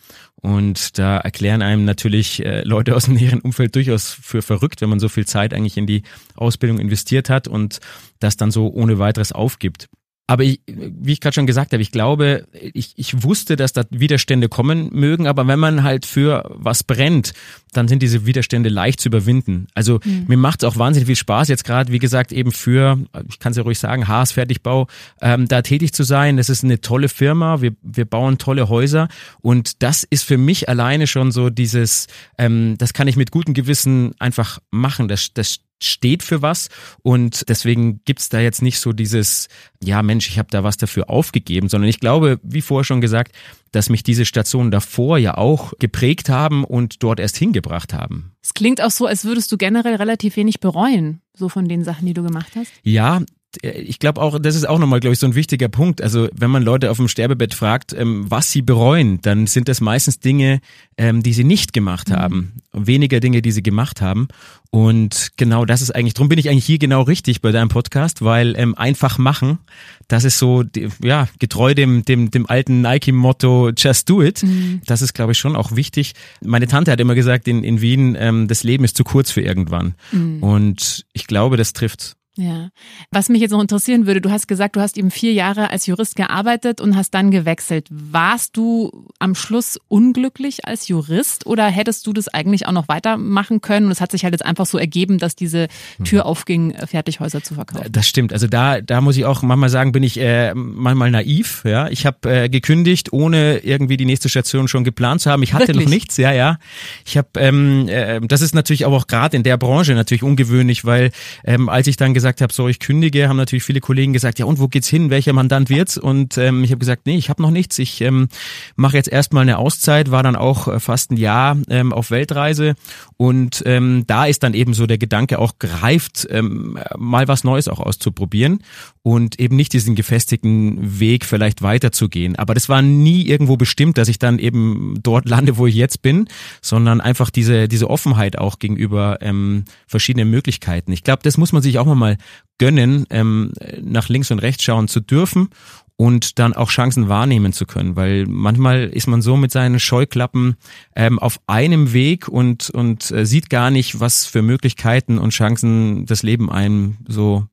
Und 0.41 0.98
da 0.98 1.17
erklären 1.17 1.62
einem 1.62 1.86
natürlich 1.86 2.43
äh, 2.43 2.62
Leute 2.62 2.96
aus 2.96 3.06
dem 3.06 3.15
näheren 3.15 3.41
Umfeld 3.41 3.76
durchaus 3.76 4.12
für 4.12 4.41
verrückt, 4.41 4.82
wenn 4.82 4.89
man 4.89 5.00
so 5.00 5.10
viel 5.10 5.26
Zeit 5.26 5.54
eigentlich 5.54 5.78
in 5.78 5.88
die 5.88 6.04
Ausbildung 6.36 6.80
investiert 6.80 7.30
hat 7.30 7.48
und 7.48 7.80
das 8.20 8.38
dann 8.38 8.52
so 8.52 8.70
ohne 8.70 8.98
weiteres 8.98 9.32
aufgibt. 9.32 9.88
Aber 10.30 10.44
ich, 10.44 10.60
wie 10.68 11.13
ich 11.13 11.22
gerade 11.22 11.34
schon 11.34 11.48
gesagt 11.48 11.72
habe, 11.72 11.82
ich 11.82 11.92
glaube, 11.92 12.46
ich, 12.52 12.94
ich 12.98 13.24
wusste, 13.24 13.56
dass 13.56 13.72
da 13.72 13.84
Widerstände 13.90 14.50
kommen 14.50 14.90
mögen, 14.92 15.26
aber 15.26 15.48
wenn 15.48 15.58
man 15.58 15.84
halt 15.84 16.06
für 16.06 16.44
was 16.54 16.84
brennt, 16.84 17.34
dann 17.72 17.88
sind 17.88 18.04
diese 18.04 18.26
Widerstände 18.26 18.68
leicht 18.68 19.00
zu 19.00 19.08
überwinden. 19.08 19.68
Also 19.74 20.00
mhm. 20.04 20.26
mir 20.28 20.36
macht 20.36 20.63
es 20.63 20.70
auch 20.70 20.78
wahnsinnig 20.78 21.08
viel 21.08 21.16
Spaß, 21.16 21.48
jetzt 21.48 21.63
gerade, 21.63 21.94
wie 21.94 22.00
gesagt, 22.00 22.34
eben 22.34 22.52
für, 22.52 23.00
ich 23.30 23.40
kann 23.40 23.52
es 23.52 23.58
ja 23.58 23.63
ruhig 23.63 23.80
sagen, 23.80 24.10
Haas 24.10 24.34
Fertigbau, 24.34 24.88
ähm, 25.22 25.48
da 25.48 25.62
tätig 25.62 25.94
zu 25.94 26.04
sein. 26.04 26.36
Das 26.36 26.50
ist 26.50 26.62
eine 26.62 26.82
tolle 26.82 27.08
Firma, 27.08 27.62
wir, 27.62 27.72
wir 27.82 28.06
bauen 28.06 28.38
tolle 28.38 28.68
Häuser 28.68 29.08
und 29.40 29.82
das 29.82 30.04
ist 30.04 30.24
für 30.24 30.38
mich 30.38 30.68
alleine 30.68 31.08
schon 31.08 31.32
so 31.32 31.50
dieses, 31.50 32.08
ähm, 32.38 32.76
das 32.78 32.92
kann 32.92 33.08
ich 33.08 33.16
mit 33.16 33.32
gutem 33.32 33.54
Gewissen 33.54 34.13
einfach 34.20 34.60
machen. 34.72 35.08
Das, 35.08 35.34
das 35.34 35.60
steht 35.82 36.24
für 36.24 36.42
was 36.42 36.70
und 37.04 37.50
deswegen 37.50 38.02
gibt's 38.06 38.30
da 38.30 38.40
jetzt 38.40 38.62
nicht 38.62 38.80
so 38.80 38.94
dieses, 38.94 39.48
ja 39.84 40.02
Mensch, 40.02 40.28
ich 40.30 40.40
habe 40.40 40.50
da 40.52 40.63
was 40.63 40.78
dafür 40.78 41.10
aufgegeben, 41.10 41.70
sondern 41.70 41.90
ich 41.90 42.00
glaube, 42.00 42.40
wie 42.44 42.62
vorher 42.62 42.84
schon 42.84 43.02
gesagt, 43.02 43.34
dass 43.72 43.90
mich 43.90 44.04
diese 44.04 44.26
Stationen 44.26 44.72
davor 44.72 45.18
ja 45.18 45.38
auch 45.38 45.74
geprägt 45.80 46.30
haben 46.30 46.63
und 46.63 47.04
dort 47.04 47.20
erst 47.20 47.38
hingebracht 47.38 47.94
haben. 47.94 48.32
Es 48.42 48.54
klingt 48.54 48.82
auch 48.82 48.92
so, 48.92 49.06
als 49.06 49.26
würdest 49.26 49.52
du 49.52 49.58
generell 49.58 49.96
relativ 49.96 50.36
wenig 50.36 50.60
bereuen, 50.60 51.22
so 51.34 51.50
von 51.50 51.68
den 51.68 51.84
Sachen, 51.84 52.06
die 52.06 52.13
du 52.13 52.24
gemacht 52.24 52.54
hast. 52.56 52.72
Ja, 52.84 53.22
ich 53.62 54.00
glaube 54.00 54.22
auch, 54.22 54.39
das 54.39 54.56
ist 54.56 54.67
auch 54.67 54.80
nochmal, 54.80 55.00
glaube 55.00 55.13
ich, 55.13 55.20
so 55.20 55.28
ein 55.28 55.36
wichtiger 55.36 55.67
Punkt. 55.70 56.02
Also 56.02 56.28
wenn 56.34 56.52
man 56.52 56.63
Leute 56.63 56.91
auf 56.91 56.98
dem 56.98 57.08
Sterbebett 57.08 57.54
fragt, 57.54 57.93
ähm, 57.93 58.26
was 58.30 58.52
sie 58.52 58.62
bereuen, 58.62 59.20
dann 59.22 59.48
sind 59.48 59.67
das 59.67 59.82
meistens 59.82 60.20
Dinge, 60.20 60.60
ähm, 60.98 61.24
die 61.24 61.34
sie 61.34 61.43
nicht 61.43 61.74
gemacht 61.74 62.10
mhm. 62.10 62.13
haben. 62.13 62.54
Weniger 62.74 63.20
Dinge, 63.20 63.41
die 63.41 63.52
sie 63.52 63.63
gemacht 63.63 64.02
haben. 64.02 64.28
Und 64.70 65.32
genau 65.38 65.65
das 65.65 65.82
ist 65.82 65.91
eigentlich, 65.91 66.13
darum 66.13 66.30
bin 66.30 66.39
ich 66.39 66.50
eigentlich 66.50 66.65
hier 66.65 66.78
genau 66.78 67.02
richtig 67.02 67.41
bei 67.41 67.52
deinem 67.52 67.70
Podcast, 67.70 68.22
weil 68.22 68.56
ähm, 68.58 68.76
einfach 68.76 69.17
machen, 69.17 69.60
das 70.08 70.24
ist 70.24 70.38
so, 70.38 70.63
ja, 71.02 71.28
getreu 71.39 71.74
dem, 71.74 72.04
dem, 72.04 72.32
dem 72.32 72.48
alten 72.48 72.82
Nike-Motto 72.82 73.72
Just 73.76 74.10
Do 74.10 74.22
It. 74.22 74.43
Mhm. 74.43 74.82
Das 74.86 75.02
ist, 75.02 75.13
glaube 75.13 75.32
ich, 75.32 75.38
schon 75.38 75.56
auch 75.56 75.76
wichtig. 75.76 76.13
Meine 76.41 76.67
Tante 76.67 76.91
hat 76.91 77.00
immer 77.00 77.15
gesagt 77.15 77.48
in, 77.48 77.63
in 77.63 77.82
Wien, 77.82 78.15
ähm, 78.20 78.48
das 78.48 78.63
Leben 78.63 78.84
ist 78.84 78.98
zu 78.98 79.04
kurz 79.04 79.32
für 79.32 79.41
irgendwann. 79.41 79.96
Mhm. 80.12 80.43
Und 80.43 81.06
ich 81.13 81.28
glaube, 81.28 81.58
das 81.58 81.74
trifft 81.74 82.17
Ja. 82.38 82.69
Was 83.12 83.30
mich 83.30 83.41
jetzt 83.41 83.52
noch 83.52 83.62
interessieren 83.62 84.06
würde, 84.06 84.21
du 84.21 84.30
hast 84.30 84.47
gesagt, 84.47 84.76
du 84.76 84.80
hast 84.80 84.97
eben 84.97 85.10
vier 85.10 85.34
Jahre 85.34 85.71
als 85.71 85.88
Jurist 85.88 86.15
gearbeitet 86.15 86.80
und 86.80 86.95
hast 86.95 87.12
dann 87.12 87.32
gewechselt. 87.32 87.88
Warst 87.89 88.56
du 88.56 89.08
am 89.19 89.34
Schluss 89.34 89.80
unglücklich 89.88 90.65
als 90.65 90.88
Jurist 90.88 91.47
oder 91.47 91.65
hättest 91.65 92.06
du 92.06 92.13
das 92.13 92.28
eigentlich 92.28 92.67
auch 92.67 92.71
noch 92.71 92.88
weitermachen 92.88 93.62
können? 93.62 93.88
Und 93.88 93.91
es 93.91 94.02
hat 94.02 94.12
sich 94.12 94.23
halt 94.23 94.34
jetzt 94.34 94.45
einfach 94.45 94.67
so 94.67 94.78
ergeben, 94.78 95.17
dass 95.17 95.36
diese 95.36 95.67
Tür 96.04 96.23
mhm. 96.23 96.28
aufging, 96.28 96.76
Fertighäuser 96.86 97.41
zu 97.41 97.56
verkaufen. 97.56 97.91
Das 97.91 98.08
stimmt. 98.08 98.32
Also 98.32 98.45
da, 98.45 98.82
da 98.82 99.02
muss 99.02 99.17
ich 99.17 99.26
auch 99.26 99.41
manchmal 99.41 99.69
sagen, 99.69 99.91
bin 99.91 100.04
ich 100.04 100.19
äh, 100.19 100.54
manchmal 100.54 101.10
naiv. 101.10 101.63
Ja, 101.65 101.88
ich 101.89 102.06
habe 102.06 102.43
äh, 102.43 102.50
gekündigt, 102.50 103.12
ohne 103.13 103.60
irgendwie 103.60 103.97
die 103.97 104.06
nächste 104.06 104.30
Station 104.30 104.67
schon 104.67 104.84
geplant 104.84 105.21
zu 105.21 105.32
haben. 105.32 105.41
Ich 105.41 105.54
hatte 105.54 105.69
Wirklich? 105.69 105.86
noch 105.86 105.91
nichts. 105.91 106.17
Ja, 106.17 106.32
ja. 106.32 106.60
Ich 107.04 107.17
habe, 107.17 107.30
ähm, 107.38 107.88
äh, 107.88 108.21
das 108.21 108.41
ist 108.41 108.54
natürlich 108.54 108.86
auch 108.86 109.08
gerade 109.08 109.36
in 109.36 109.43
der 109.43 109.58
Branche 109.58 109.93
natürlich 109.93 110.23
ungewöhnlich, 110.23 110.86
weil 110.86 111.12
ähm, 111.43 111.67
als 111.67 111.88
ich 111.88 111.97
dann 111.97 112.13
gesagt 112.13 112.27
gesagt 112.28 112.42
habe, 112.42 112.52
so 112.52 112.68
ich 112.68 112.80
kündige, 112.80 113.30
haben 113.30 113.38
natürlich 113.38 113.63
viele 113.63 113.80
Kollegen 113.80 114.12
gesagt, 114.12 114.38
ja 114.38 114.46
und 114.46 114.60
wo 114.60 114.68
geht's 114.68 114.90
hin, 114.90 115.10
welcher 115.10 115.32
Mandant 115.32 115.70
wird's? 115.70 115.98
Und 115.98 116.38
ähm, 116.38 116.63
ich 116.63 116.72
habe 116.72 116.80
gesagt, 116.80 117.06
nee, 117.06 117.16
ich 117.16 117.30
habe 117.30 117.42
noch 117.42 117.52
nichts. 117.52 117.80
Ich 117.80 118.02
ähm, 118.02 118.28
mache 118.76 118.98
jetzt 118.98 119.08
erstmal 119.08 119.44
eine 119.44 119.58
Auszeit, 119.58 120.12
war 120.12 120.24
dann 120.24 120.36
auch 120.36 120.68
äh, 120.68 120.80
fast 120.82 121.12
ein 121.12 121.18
Jahr 121.18 121.58
ähm, 121.70 121.94
auf 121.94 122.12
Weltreise 122.12 122.76
und 123.16 123.63
ähm, 123.66 124.04
da 124.08 124.26
ist 124.26 124.44
dann 124.44 124.54
eben 124.54 124.74
so 124.74 124.88
der 124.88 124.98
Gedanke 124.98 125.40
auch 125.40 125.58
greift, 125.58 126.28
ähm, 126.30 126.78
mal 126.98 127.30
was 127.30 127.46
Neues 127.46 127.70
auch 127.70 127.80
auszuprobieren 127.80 128.60
und 129.04 129.40
eben 129.40 129.56
nicht 129.56 129.72
diesen 129.72 129.96
gefestigten 129.96 131.00
Weg 131.00 131.24
vielleicht 131.24 131.62
weiterzugehen. 131.62 132.36
Aber 132.36 132.54
das 132.54 132.68
war 132.68 132.82
nie 132.82 133.26
irgendwo 133.26 133.56
bestimmt, 133.56 133.98
dass 133.98 134.10
ich 134.10 134.20
dann 134.20 134.38
eben 134.38 135.00
dort 135.02 135.30
lande, 135.30 135.58
wo 135.58 135.66
ich 135.66 135.76
jetzt 135.76 136.02
bin, 136.02 136.28
sondern 136.62 137.00
einfach 137.00 137.30
diese 137.30 137.70
diese 137.70 137.90
Offenheit 137.90 138.38
auch 138.38 138.60
gegenüber 138.60 139.20
ähm, 139.22 139.63
verschiedenen 139.88 140.30
Möglichkeiten. 140.30 140.92
Ich 140.92 141.04
glaube, 141.04 141.24
das 141.24 141.38
muss 141.38 141.54
man 141.54 141.62
sich 141.62 141.80
auch 141.80 141.86
mal 141.86 142.16
gönnen, 142.58 143.06
ähm, 143.10 143.51
nach 143.82 144.10
links 144.10 144.32
und 144.32 144.39
rechts 144.39 144.63
schauen 144.63 144.88
zu 144.88 144.99
dürfen 144.99 145.49
und 145.97 146.38
dann 146.39 146.53
auch 146.53 146.69
Chancen 146.69 147.10
wahrnehmen 147.10 147.53
zu 147.53 147.65
können, 147.65 147.95
weil 147.95 148.25
manchmal 148.27 148.86
ist 148.86 149.08
man 149.08 149.21
so 149.21 149.36
mit 149.36 149.51
seinen 149.51 149.80
Scheuklappen 149.80 150.56
ähm, 150.95 151.19
auf 151.19 151.39
einem 151.47 151.91
Weg 151.91 152.27
und 152.27 152.69
und 152.69 153.12
äh, 153.12 153.25
sieht 153.25 153.49
gar 153.49 153.71
nicht, 153.71 153.99
was 153.99 154.25
für 154.25 154.41
Möglichkeiten 154.41 155.17
und 155.17 155.32
Chancen 155.32 156.06
das 156.06 156.23
Leben 156.23 156.51
einem 156.51 156.97
so 157.08 157.47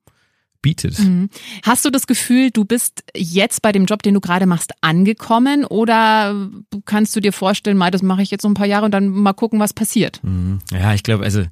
bietet. 0.65 0.99
Mhm. 0.99 1.29
Hast 1.63 1.85
du 1.85 1.91
das 1.91 2.07
Gefühl, 2.07 2.51
du 2.51 2.65
bist 2.65 3.05
jetzt 3.15 3.61
bei 3.61 3.71
dem 3.71 3.85
Job, 3.85 4.03
den 4.03 4.15
du 4.15 4.21
gerade 4.21 4.47
machst, 4.47 4.73
angekommen 4.81 5.65
oder 5.67 6.49
kannst 6.87 7.15
du 7.15 7.21
dir 7.21 7.33
vorstellen, 7.33 7.77
mal 7.77 7.91
das 7.91 8.03
mache 8.03 8.23
ich 8.23 8.31
jetzt 8.31 8.43
so 8.43 8.49
ein 8.49 8.55
paar 8.55 8.67
Jahre 8.67 8.87
und 8.87 8.91
dann 8.93 9.09
mal 9.09 9.35
gucken, 9.35 9.61
was 9.61 9.75
passiert? 9.75 10.21
Mhm. 10.23 10.61
Ja, 10.73 10.95
ich 10.95 11.03
glaube, 11.03 11.25
also 11.25 11.45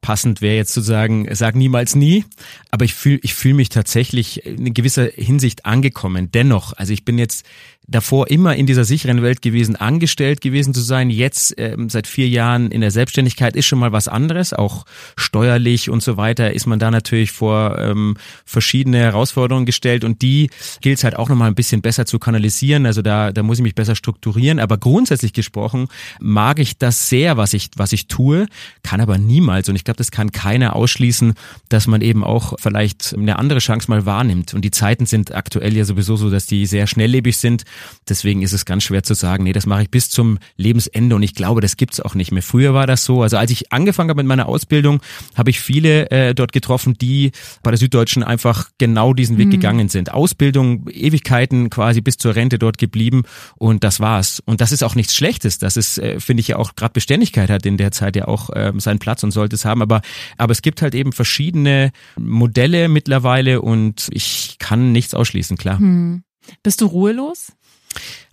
passend 0.00 0.40
wäre 0.40 0.56
jetzt 0.56 0.72
zu 0.72 0.80
sagen, 0.80 1.28
sag 1.32 1.54
niemals 1.54 1.94
nie, 1.94 2.24
aber 2.70 2.84
ich 2.84 2.94
fühle 2.94 3.18
ich 3.22 3.34
fühl 3.34 3.54
mich 3.54 3.68
tatsächlich 3.68 4.46
in 4.46 4.72
gewisser 4.72 5.06
Hinsicht 5.14 5.66
angekommen. 5.66 6.30
Dennoch, 6.32 6.72
also 6.72 6.92
ich 6.92 7.04
bin 7.04 7.18
jetzt 7.18 7.44
davor 7.90 8.30
immer 8.30 8.54
in 8.54 8.66
dieser 8.66 8.84
sicheren 8.84 9.20
Welt 9.22 9.42
gewesen, 9.42 9.74
angestellt 9.74 10.40
gewesen 10.40 10.72
zu 10.72 10.80
sein. 10.80 11.10
Jetzt 11.10 11.54
ähm, 11.58 11.90
seit 11.90 12.06
vier 12.06 12.28
Jahren 12.28 12.70
in 12.70 12.80
der 12.80 12.92
Selbstständigkeit 12.92 13.56
ist 13.56 13.66
schon 13.66 13.80
mal 13.80 13.90
was 13.90 14.06
anderes, 14.06 14.52
auch 14.52 14.86
steuerlich 15.16 15.90
und 15.90 16.02
so 16.02 16.16
weiter 16.16 16.52
ist 16.52 16.66
man 16.66 16.78
da 16.78 16.90
natürlich 16.90 17.32
vor 17.32 17.78
ähm, 17.78 18.16
verschiedene 18.44 18.98
Herausforderungen 18.98 19.66
gestellt 19.66 20.04
und 20.04 20.22
die 20.22 20.50
gilt 20.80 20.98
es 20.98 21.04
halt 21.04 21.16
auch 21.16 21.28
nochmal 21.28 21.48
ein 21.48 21.56
bisschen 21.56 21.82
besser 21.82 22.06
zu 22.06 22.20
kanalisieren. 22.20 22.86
Also 22.86 23.02
da, 23.02 23.32
da 23.32 23.42
muss 23.42 23.58
ich 23.58 23.64
mich 23.64 23.74
besser 23.74 23.96
strukturieren. 23.96 24.60
Aber 24.60 24.78
grundsätzlich 24.78 25.32
gesprochen 25.32 25.88
mag 26.20 26.60
ich 26.60 26.78
das 26.78 27.08
sehr, 27.08 27.36
was 27.36 27.54
ich, 27.54 27.70
was 27.76 27.92
ich 27.92 28.06
tue, 28.06 28.46
kann 28.84 29.00
aber 29.00 29.18
niemals 29.18 29.68
und 29.68 29.74
ich 29.74 29.84
glaube, 29.90 29.98
das 29.98 30.10
kann 30.10 30.32
keiner 30.32 30.76
ausschließen, 30.76 31.34
dass 31.68 31.86
man 31.86 32.00
eben 32.00 32.24
auch 32.24 32.54
vielleicht 32.58 33.14
eine 33.14 33.38
andere 33.38 33.58
Chance 33.60 33.90
mal 33.90 34.06
wahrnimmt. 34.06 34.54
Und 34.54 34.62
die 34.62 34.70
Zeiten 34.70 35.06
sind 35.06 35.34
aktuell 35.34 35.76
ja 35.76 35.84
sowieso 35.84 36.16
so, 36.16 36.30
dass 36.30 36.46
die 36.46 36.66
sehr 36.66 36.86
schnelllebig 36.86 37.36
sind 37.36 37.64
Deswegen 38.08 38.42
ist 38.42 38.52
es 38.52 38.64
ganz 38.64 38.82
schwer 38.82 39.02
zu 39.02 39.14
sagen, 39.14 39.44
nee, 39.44 39.52
das 39.52 39.66
mache 39.66 39.82
ich 39.82 39.90
bis 39.90 40.10
zum 40.10 40.38
Lebensende 40.56 41.14
und 41.14 41.22
ich 41.22 41.34
glaube, 41.34 41.60
das 41.60 41.76
gibt's 41.76 42.00
auch 42.00 42.14
nicht 42.14 42.32
mehr. 42.32 42.42
Früher 42.42 42.74
war 42.74 42.86
das 42.86 43.04
so. 43.04 43.22
Also 43.22 43.36
als 43.36 43.50
ich 43.50 43.72
angefangen 43.72 44.10
habe 44.10 44.22
mit 44.22 44.26
meiner 44.26 44.48
Ausbildung, 44.48 45.00
habe 45.36 45.50
ich 45.50 45.60
viele 45.60 46.10
äh, 46.10 46.34
dort 46.34 46.52
getroffen, 46.52 46.94
die 46.94 47.32
bei 47.62 47.70
der 47.70 47.78
Süddeutschen 47.78 48.24
einfach 48.24 48.70
genau 48.78 49.14
diesen 49.14 49.38
Weg 49.38 49.46
mhm. 49.46 49.52
gegangen 49.52 49.88
sind. 49.88 50.12
Ausbildung, 50.12 50.88
Ewigkeiten 50.88 51.70
quasi 51.70 52.00
bis 52.00 52.16
zur 52.16 52.34
Rente 52.34 52.58
dort 52.58 52.78
geblieben 52.78 53.22
und 53.56 53.84
das 53.84 54.00
war's. 54.00 54.42
Und 54.44 54.60
das 54.60 54.72
ist 54.72 54.82
auch 54.82 54.94
nichts 54.94 55.14
Schlechtes. 55.14 55.58
Das 55.58 55.76
ist, 55.76 55.98
äh, 55.98 56.18
finde 56.18 56.40
ich 56.40 56.48
ja 56.48 56.56
auch 56.56 56.74
gerade 56.74 56.92
Beständigkeit 56.92 57.50
hat 57.50 57.64
in 57.64 57.76
der 57.76 57.92
Zeit 57.92 58.16
ja 58.16 58.26
auch 58.26 58.50
äh, 58.50 58.72
seinen 58.78 58.98
Platz 58.98 59.22
und 59.22 59.30
sollte 59.30 59.54
es 59.54 59.64
haben. 59.64 59.79
Aber, 59.82 60.00
aber 60.36 60.52
es 60.52 60.62
gibt 60.62 60.82
halt 60.82 60.94
eben 60.94 61.12
verschiedene 61.12 61.92
Modelle 62.18 62.88
mittlerweile 62.88 63.62
und 63.62 64.08
ich 64.12 64.56
kann 64.58 64.92
nichts 64.92 65.14
ausschließen, 65.14 65.56
klar. 65.56 65.80
Mhm. 65.80 66.22
Bist 66.62 66.80
du 66.80 66.86
ruhelos? 66.86 67.52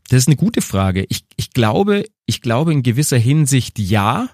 Das 0.10 0.20
ist 0.20 0.28
eine 0.28 0.38
gute 0.38 0.62
Frage. 0.62 1.06
Ich, 1.10 1.26
ich 1.36 1.52
glaube, 1.52 2.06
ich 2.26 2.42
glaube 2.42 2.72
in 2.72 2.84
gewisser 2.84 3.18
Hinsicht 3.18 3.80
ja. 3.80 4.30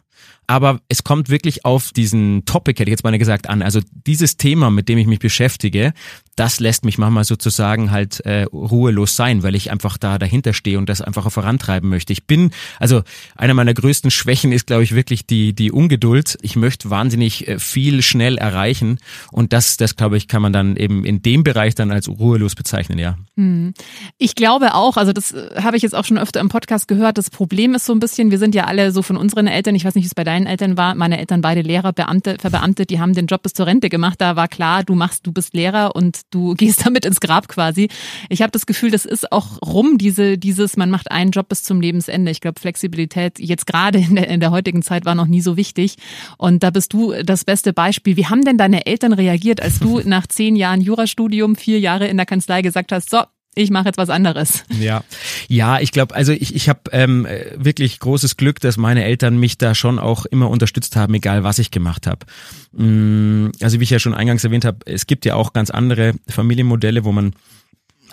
Aber 0.45 0.81
es 0.89 1.03
kommt 1.03 1.29
wirklich 1.29 1.63
auf 1.63 1.91
diesen 1.91 2.43
Topic, 2.45 2.77
hätte 2.77 2.89
ich 2.89 2.93
jetzt 2.93 3.03
mal 3.03 3.17
gesagt, 3.17 3.47
an. 3.49 3.61
Also 3.61 3.79
dieses 3.91 4.35
Thema, 4.37 4.69
mit 4.69 4.89
dem 4.89 4.97
ich 4.97 5.07
mich 5.07 5.19
beschäftige, 5.19 5.93
das 6.35 6.59
lässt 6.59 6.85
mich 6.85 6.97
manchmal 6.97 7.23
sozusagen 7.23 7.91
halt 7.91 8.19
äh, 8.21 8.43
ruhelos 8.43 9.15
sein, 9.15 9.43
weil 9.43 9.55
ich 9.55 9.71
einfach 9.71 9.97
da 9.97 10.17
dahinter 10.17 10.53
stehe 10.53 10.77
und 10.77 10.89
das 10.89 11.01
einfach 11.01 11.31
vorantreiben 11.31 11.89
möchte. 11.89 12.13
Ich 12.13 12.25
bin, 12.25 12.51
also 12.79 13.03
einer 13.35 13.53
meiner 13.53 13.73
größten 13.73 14.11
Schwächen 14.11 14.51
ist, 14.51 14.67
glaube 14.67 14.83
ich, 14.83 14.95
wirklich 14.95 15.25
die 15.27 15.53
die 15.53 15.71
Ungeduld. 15.71 16.37
Ich 16.41 16.55
möchte 16.55 16.89
wahnsinnig 16.89 17.47
äh, 17.47 17.59
viel 17.59 18.01
schnell 18.01 18.37
erreichen 18.37 18.99
und 19.31 19.53
das, 19.53 19.77
das 19.77 19.95
glaube 19.95 20.17
ich, 20.17 20.27
kann 20.27 20.41
man 20.41 20.53
dann 20.53 20.75
eben 20.75 21.05
in 21.05 21.21
dem 21.21 21.43
Bereich 21.43 21.75
dann 21.75 21.91
als 21.91 22.09
ruhelos 22.09 22.55
bezeichnen, 22.55 22.99
ja. 22.99 23.17
Hm. 23.37 23.73
Ich 24.17 24.35
glaube 24.35 24.73
auch, 24.73 24.97
also 24.97 25.13
das 25.13 25.31
äh, 25.31 25.61
habe 25.61 25.77
ich 25.77 25.83
jetzt 25.83 25.95
auch 25.95 26.05
schon 26.05 26.17
öfter 26.17 26.39
im 26.39 26.49
Podcast 26.49 26.87
gehört. 26.87 27.17
Das 27.17 27.29
Problem 27.29 27.75
ist 27.75 27.85
so 27.85 27.93
ein 27.93 27.99
bisschen, 27.99 28.31
wir 28.31 28.39
sind 28.39 28.55
ja 28.55 28.65
alle 28.65 28.91
so 28.91 29.01
von 29.01 29.17
unseren 29.17 29.47
Eltern, 29.47 29.75
ich 29.75 29.85
weiß 29.85 29.95
nicht, 29.95 30.03
wie 30.03 30.07
es 30.07 30.15
bei 30.15 30.23
deinen 30.23 30.47
Eltern 30.47 30.77
war, 30.77 30.95
meine 30.95 31.19
Eltern 31.19 31.41
beide 31.41 31.61
Lehrer, 31.61 31.93
Beamte, 31.93 32.37
verbeamtet, 32.39 32.89
die 32.89 32.99
haben 32.99 33.13
den 33.13 33.27
Job 33.27 33.43
bis 33.43 33.53
zur 33.53 33.67
Rente 33.67 33.89
gemacht. 33.89 34.19
Da 34.19 34.35
war 34.35 34.47
klar, 34.47 34.83
du 34.83 34.95
machst, 34.95 35.27
du 35.27 35.31
bist 35.31 35.53
Lehrer 35.53 35.95
und 35.95 36.22
du 36.33 36.53
gehst 36.57 36.85
damit 36.85 37.05
ins 37.05 37.19
Grab 37.19 37.47
quasi. 37.47 37.89
Ich 38.29 38.41
habe 38.41 38.51
das 38.51 38.65
Gefühl, 38.65 38.91
das 38.91 39.05
ist 39.05 39.31
auch 39.31 39.61
rum, 39.61 39.97
diese, 39.97 40.37
dieses, 40.37 40.77
man 40.77 40.89
macht 40.89 41.11
einen 41.11 41.31
Job 41.31 41.49
bis 41.49 41.63
zum 41.63 41.81
Lebensende. 41.81 42.31
Ich 42.31 42.41
glaube, 42.41 42.59
Flexibilität 42.59 43.39
jetzt 43.39 43.65
gerade 43.65 43.99
in 43.99 44.15
der, 44.15 44.27
in 44.27 44.39
der 44.39 44.51
heutigen 44.51 44.81
Zeit 44.81 45.05
war 45.05 45.15
noch 45.15 45.27
nie 45.27 45.41
so 45.41 45.57
wichtig. 45.57 45.95
Und 46.37 46.63
da 46.63 46.69
bist 46.69 46.93
du 46.93 47.13
das 47.23 47.45
beste 47.45 47.73
Beispiel. 47.73 48.17
Wie 48.17 48.27
haben 48.27 48.43
denn 48.43 48.57
deine 48.57 48.85
Eltern 48.85 49.13
reagiert, 49.13 49.61
als 49.61 49.79
du 49.79 49.99
nach 50.05 50.27
zehn 50.27 50.55
Jahren 50.55 50.81
Jurastudium, 50.81 51.55
vier 51.55 51.79
Jahre 51.79 52.07
in 52.07 52.17
der 52.17 52.25
Kanzlei 52.25 52.61
gesagt 52.61 52.91
hast, 52.91 53.09
so, 53.09 53.21
ich 53.55 53.69
mache 53.69 53.85
jetzt 53.85 53.97
was 53.97 54.09
anderes. 54.09 54.63
Ja, 54.79 55.03
ja, 55.47 55.79
ich 55.79 55.91
glaube, 55.91 56.15
also 56.15 56.31
ich, 56.31 56.55
ich 56.55 56.69
habe 56.69 56.81
ähm, 56.91 57.27
wirklich 57.55 57.99
großes 57.99 58.37
Glück, 58.37 58.59
dass 58.59 58.77
meine 58.77 59.03
Eltern 59.03 59.37
mich 59.37 59.57
da 59.57 59.75
schon 59.75 59.99
auch 59.99 60.25
immer 60.25 60.49
unterstützt 60.49 60.95
haben, 60.95 61.13
egal 61.13 61.43
was 61.43 61.59
ich 61.59 61.71
gemacht 61.71 62.07
habe. 62.07 62.25
Mm, 62.71 63.51
also 63.61 63.79
wie 63.79 63.83
ich 63.83 63.89
ja 63.89 63.99
schon 63.99 64.13
eingangs 64.13 64.43
erwähnt 64.43 64.65
habe, 64.65 64.79
es 64.85 65.07
gibt 65.07 65.25
ja 65.25 65.35
auch 65.35 65.53
ganz 65.53 65.69
andere 65.69 66.13
Familienmodelle, 66.27 67.03
wo 67.03 67.11
man 67.11 67.33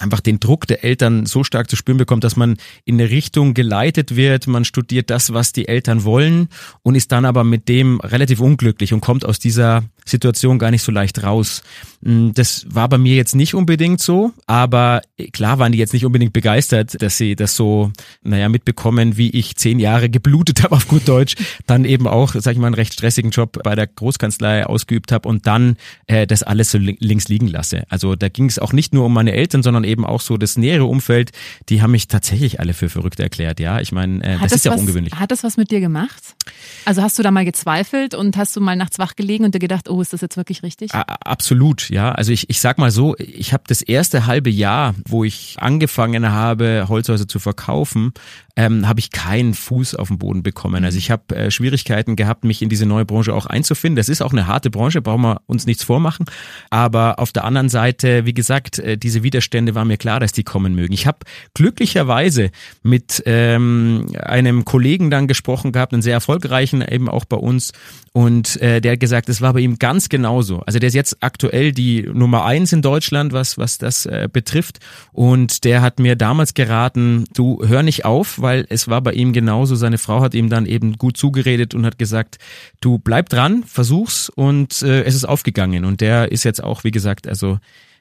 einfach 0.01 0.21
den 0.21 0.41
Druck 0.41 0.67
der 0.67 0.85
Eltern 0.85 1.27
so 1.27 1.45
stark 1.45 1.71
zu 1.71 1.77
spüren 1.77 1.99
bekommt, 1.99 2.25
dass 2.25 2.37
man 2.37 2.57
in 2.85 3.01
eine 3.01 3.11
Richtung 3.11 3.55
geleitet 3.55 4.17
wird, 4.17 4.47
man 4.47 4.65
studiert 4.65 5.11
das, 5.11 5.33
was 5.33 5.53
die 5.53 5.69
Eltern 5.69 6.05
wollen 6.05 6.49
und 6.83 6.95
ist 6.95 7.13
dann 7.13 7.25
aber 7.25 7.45
mit 7.45 7.69
dem 7.69 8.01
relativ 8.01 8.41
unglücklich 8.41 8.93
und 8.93 9.01
kommt 9.01 9.25
aus 9.25 9.39
dieser 9.39 9.85
Situation 10.05 10.59
gar 10.59 10.71
nicht 10.71 10.83
so 10.83 10.93
leicht 10.93 11.23
raus. 11.23 11.63
Mm, 12.01 12.31
das 12.35 12.67
war 12.69 12.89
bei 12.89 12.99
mir 12.99 13.15
jetzt 13.15 13.35
nicht 13.35 13.55
unbedingt 13.55 14.01
so, 14.01 14.33
aber 14.47 15.03
klar 15.33 15.59
waren 15.59 15.73
die 15.73 15.79
jetzt 15.79 15.93
nicht 15.93 16.05
unbedingt 16.05 16.33
begeistert, 16.33 17.01
dass 17.01 17.17
sie 17.17 17.37
das 17.37 17.57
so, 17.57 17.93
naja, 18.23 18.49
mitbekommen, 18.49 19.17
wie 19.17 19.31
ich 19.31 19.57
zehn 19.57 19.79
Jahre 19.79 20.11
geblutet 20.11 20.63
habe 20.63 20.77
auf 20.77 20.89
gut 20.89 21.07
Deutsch, 21.07 21.37
dann 21.67 21.85
eben 21.85 22.07
auch, 22.07 22.35
sag 22.35 22.53
ich 22.53 22.59
mal, 22.59 22.67
einen 22.67 22.75
recht 22.75 22.95
stressigen 22.95 23.31
Job 23.31 23.63
bei 23.63 23.75
der 23.75 23.87
Großkanzlei 23.87 24.67
ausgeübt 24.67 25.13
habe 25.13 25.29
und 25.29 25.47
dann 25.47 25.77
äh, 26.07 26.27
das 26.27 26.43
alles 26.43 26.71
so 26.71 26.79
links 26.79 27.29
liegen 27.29 27.49
lasse. 27.49 27.85
Also 27.89 28.17
da 28.17 28.29
ging 28.29 28.47
es 28.47 28.59
auch 28.59 28.73
nicht 28.73 28.95
nur 28.95 29.07
um 29.07 29.15
meine 29.15 29.33
Eltern, 29.33 29.63
sondern 29.63 29.85
eben 29.90 30.07
auch 30.07 30.20
so 30.20 30.37
das 30.37 30.57
nähere 30.57 30.85
Umfeld, 30.85 31.31
die 31.68 31.83
haben 31.83 31.90
mich 31.90 32.09
tatsächlich 32.09 32.61
alle 32.61 32.74
für 32.74 32.88
verrückt 32.88 33.20
erklärt. 33.20 33.61
Ja, 33.61 33.81
ich 33.81 33.92
meine, 33.92 34.22
äh, 34.24 34.33
das, 34.33 34.42
das 34.42 34.53
ist 34.53 34.64
ja 34.64 34.72
was, 34.72 34.81
ungewöhnlich. 34.81 35.14
Hat 35.14 35.31
das 35.31 35.44
was 35.44 35.57
mit 35.57 35.70
dir 35.70 35.81
gemacht? 35.81 36.37
Also 36.85 37.03
hast 37.03 37.18
du 37.18 37.22
da 37.22 37.31
mal 37.31 37.44
gezweifelt 37.44 38.14
und 38.14 38.37
hast 38.37 38.57
du 38.57 38.61
mal 38.61 38.76
nachts 38.76 38.98
wach 38.98 39.16
gelegen 39.16 39.44
und 39.44 39.55
dir 39.55 39.59
gedacht, 39.59 39.88
oh, 39.88 40.00
ist 40.00 40.12
das 40.12 40.20
jetzt 40.20 40.37
wirklich 40.37 40.62
richtig? 40.62 40.94
A 40.94 41.03
absolut, 41.03 41.90
ja. 41.90 42.12
Also 42.12 42.33
ich, 42.33 42.48
ich 42.48 42.61
sag 42.61 42.79
mal 42.79 42.90
so, 42.90 43.16
ich 43.18 43.53
habe 43.53 43.64
das 43.66 43.83
erste 43.83 44.26
halbe 44.26 44.50
Jahr, 44.50 44.94
wo 45.07 45.24
ich 45.24 45.57
angefangen 45.59 46.31
habe, 46.31 46.87
Holzhäuser 46.88 47.29
zu 47.29 47.38
verkaufen, 47.38 48.12
ähm, 48.57 48.87
habe 48.87 49.00
ich 49.00 49.11
keinen 49.11 49.55
Fuß 49.55 49.94
auf 49.94 50.09
den 50.09 50.18
Boden 50.18 50.42
bekommen. 50.42 50.85
Also 50.85 50.98
ich 50.98 51.11
habe 51.11 51.35
äh, 51.35 51.50
Schwierigkeiten 51.50 52.16
gehabt, 52.16 52.44
mich 52.44 52.62
in 52.62 52.68
diese 52.68 52.87
neue 52.87 53.05
Branche 53.05 53.35
auch 53.35 53.46
einzufinden. 53.46 53.96
Das 53.96 54.09
ist 54.09 54.22
auch 54.22 54.33
eine 54.33 54.46
harte 54.46 54.70
Branche, 54.70 55.00
brauchen 55.00 55.22
wir 55.22 55.40
uns 55.46 55.66
nichts 55.66 55.83
vormachen. 55.83 56.26
Aber 56.68 57.18
auf 57.18 57.33
der 57.33 57.44
anderen 57.44 57.68
Seite, 57.68 58.26
wie 58.26 58.35
gesagt, 58.35 58.79
äh, 58.79 58.98
diese 58.98 59.22
Widerstände 59.22 59.74
waren 59.74 59.80
war 59.81 59.87
mir 59.87 59.97
klar, 59.97 60.21
dass 60.21 60.33
die 60.33 60.43
kommen 60.43 60.75
mögen. 60.75 60.93
Ich 60.93 61.07
habe 61.07 61.21
glücklicherweise 61.55 62.51
mit 62.83 63.23
ähm, 63.25 64.09
einem 64.23 64.66
Kollegen 64.66 65.11
dann 65.11 65.27
gesprochen 65.27 65.73
gehabt, 65.73 65.95
einen 65.95 66.03
sehr 66.03 66.12
erfolgreichen 66.12 66.83
eben 66.87 67.09
auch 67.09 67.25
bei 67.25 67.38
uns 67.38 67.73
und 68.12 68.61
äh, 68.61 68.83
der 68.83 68.93
hat 68.93 69.01
gesagt, 69.01 69.31
es 69.31 69.40
war 69.40 69.55
bei 69.55 69.61
ihm 69.61 69.79
ganz 69.79 70.11
genauso. 70.11 70.61
Also 70.61 70.79
der 70.79 70.88
ist 70.88 70.95
jetzt 70.95 71.16
aktuell 71.23 71.73
die 71.73 72.03
Nummer 72.03 72.45
eins 72.45 72.75
in 72.75 72.83
Deutschland, 72.83 73.33
was 73.33 73.57
was 73.57 73.79
das 73.79 74.05
äh, 74.05 74.29
betrifft 74.31 74.81
und 75.12 75.64
der 75.64 75.81
hat 75.81 75.99
mir 75.99 76.14
damals 76.14 76.53
geraten, 76.53 77.25
du 77.33 77.66
hör 77.66 77.83
nicht 77.83 78.05
auf, 78.05 78.38
weil 78.43 78.66
es 78.69 78.87
war 78.87 79.01
bei 79.01 79.14
ihm 79.14 79.33
genauso. 79.33 79.77
Seine 79.77 79.97
Frau 79.97 80.21
hat 80.21 80.35
ihm 80.35 80.51
dann 80.51 80.66
eben 80.66 80.99
gut 80.99 81.16
zugeredet 81.16 81.75
und 81.75 81.87
hat 81.87 81.99
gesagt, 81.99 82.37
du 82.83 82.99
bleib 82.99 83.31
dran, 83.31 83.64
versuch's 83.64 84.29
und 84.29 84.83
äh, 84.83 85.05
es 85.05 85.14
ist 85.14 85.25
aufgegangen 85.25 85.87
und 85.87 86.03
der 86.03 86.33
ist 86.33 86.45
jetzt 86.45 86.62
auch, 86.62 86.85
wie 86.85 86.90
gesagt, 86.90 87.27
also 87.27 87.59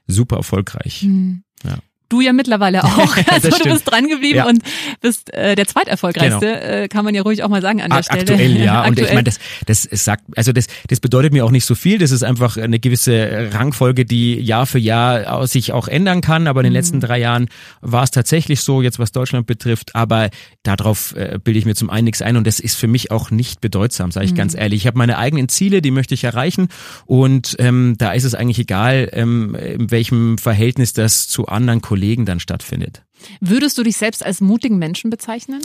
super 0.09 0.37
erfolgreich. 0.37 1.03
Mhm. 1.03 1.43
Ja 1.63 1.88
du 2.09 2.21
ja 2.21 2.33
mittlerweile 2.33 2.83
auch. 2.83 3.15
Also 3.27 3.49
du 3.49 3.69
bist 3.69 3.89
dran 3.89 4.07
geblieben 4.07 4.37
ja. 4.37 4.47
und 4.47 4.61
bist 5.01 5.33
äh, 5.33 5.55
der 5.55 5.67
zweiterfolgreichste, 5.67 6.45
genau. 6.45 6.83
äh, 6.83 6.87
kann 6.87 7.05
man 7.05 7.15
ja 7.15 7.21
ruhig 7.21 7.43
auch 7.43 7.49
mal 7.49 7.61
sagen 7.61 7.81
an 7.81 7.91
der 7.91 8.03
Stelle. 8.03 8.21
Aktuell, 8.21 8.57
ja. 8.57 8.81
Aktuell. 8.81 8.89
Und 8.89 8.99
ich 8.99 9.13
meine, 9.13 9.23
das, 9.23 9.39
das 9.65 10.03
sagt, 10.03 10.23
also 10.35 10.51
das, 10.51 10.67
das 10.87 10.99
bedeutet 10.99 11.33
mir 11.33 11.45
auch 11.45 11.51
nicht 11.51 11.65
so 11.65 11.75
viel. 11.75 11.99
Das 11.99 12.11
ist 12.11 12.23
einfach 12.23 12.57
eine 12.57 12.79
gewisse 12.79 13.49
Rangfolge, 13.53 14.05
die 14.05 14.35
Jahr 14.39 14.65
für 14.65 14.79
Jahr 14.79 15.47
sich 15.47 15.71
auch 15.71 15.87
ändern 15.87 16.21
kann. 16.21 16.47
Aber 16.47 16.61
in 16.61 16.65
den 16.65 16.73
mhm. 16.73 16.77
letzten 16.77 16.99
drei 16.99 17.19
Jahren 17.19 17.49
war 17.81 18.03
es 18.03 18.11
tatsächlich 18.11 18.61
so, 18.61 18.81
jetzt 18.81 18.99
was 18.99 19.11
Deutschland 19.11 19.45
betrifft. 19.47 19.95
Aber 19.95 20.29
darauf 20.63 21.15
äh, 21.15 21.39
bilde 21.43 21.59
ich 21.59 21.65
mir 21.65 21.75
zum 21.75 21.89
einen 21.89 22.05
nichts 22.05 22.21
ein 22.21 22.37
und 22.37 22.47
das 22.47 22.59
ist 22.59 22.75
für 22.75 22.87
mich 22.87 23.11
auch 23.11 23.31
nicht 23.31 23.61
bedeutsam, 23.61 24.11
sage 24.11 24.25
ich 24.25 24.33
mhm. 24.33 24.37
ganz 24.37 24.55
ehrlich. 24.55 24.81
Ich 24.81 24.87
habe 24.87 24.97
meine 24.97 25.17
eigenen 25.17 25.49
Ziele, 25.49 25.81
die 25.81 25.91
möchte 25.91 26.13
ich 26.13 26.23
erreichen 26.23 26.69
und 27.05 27.55
ähm, 27.59 27.95
da 27.97 28.11
ist 28.11 28.23
es 28.23 28.35
eigentlich 28.35 28.59
egal, 28.59 29.09
ähm, 29.13 29.55
in 29.55 29.91
welchem 29.91 30.37
Verhältnis 30.37 30.93
das 30.93 31.27
zu 31.27 31.47
anderen 31.47 31.81
Kollegen 31.81 31.98
Kollegen 31.99 32.25
dann 32.25 32.39
stattfindet. 32.39 33.03
Würdest 33.41 33.77
du 33.77 33.83
dich 33.83 33.97
selbst 33.97 34.25
als 34.25 34.39
mutigen 34.39 34.77
Menschen 34.77 35.09
bezeichnen? 35.09 35.61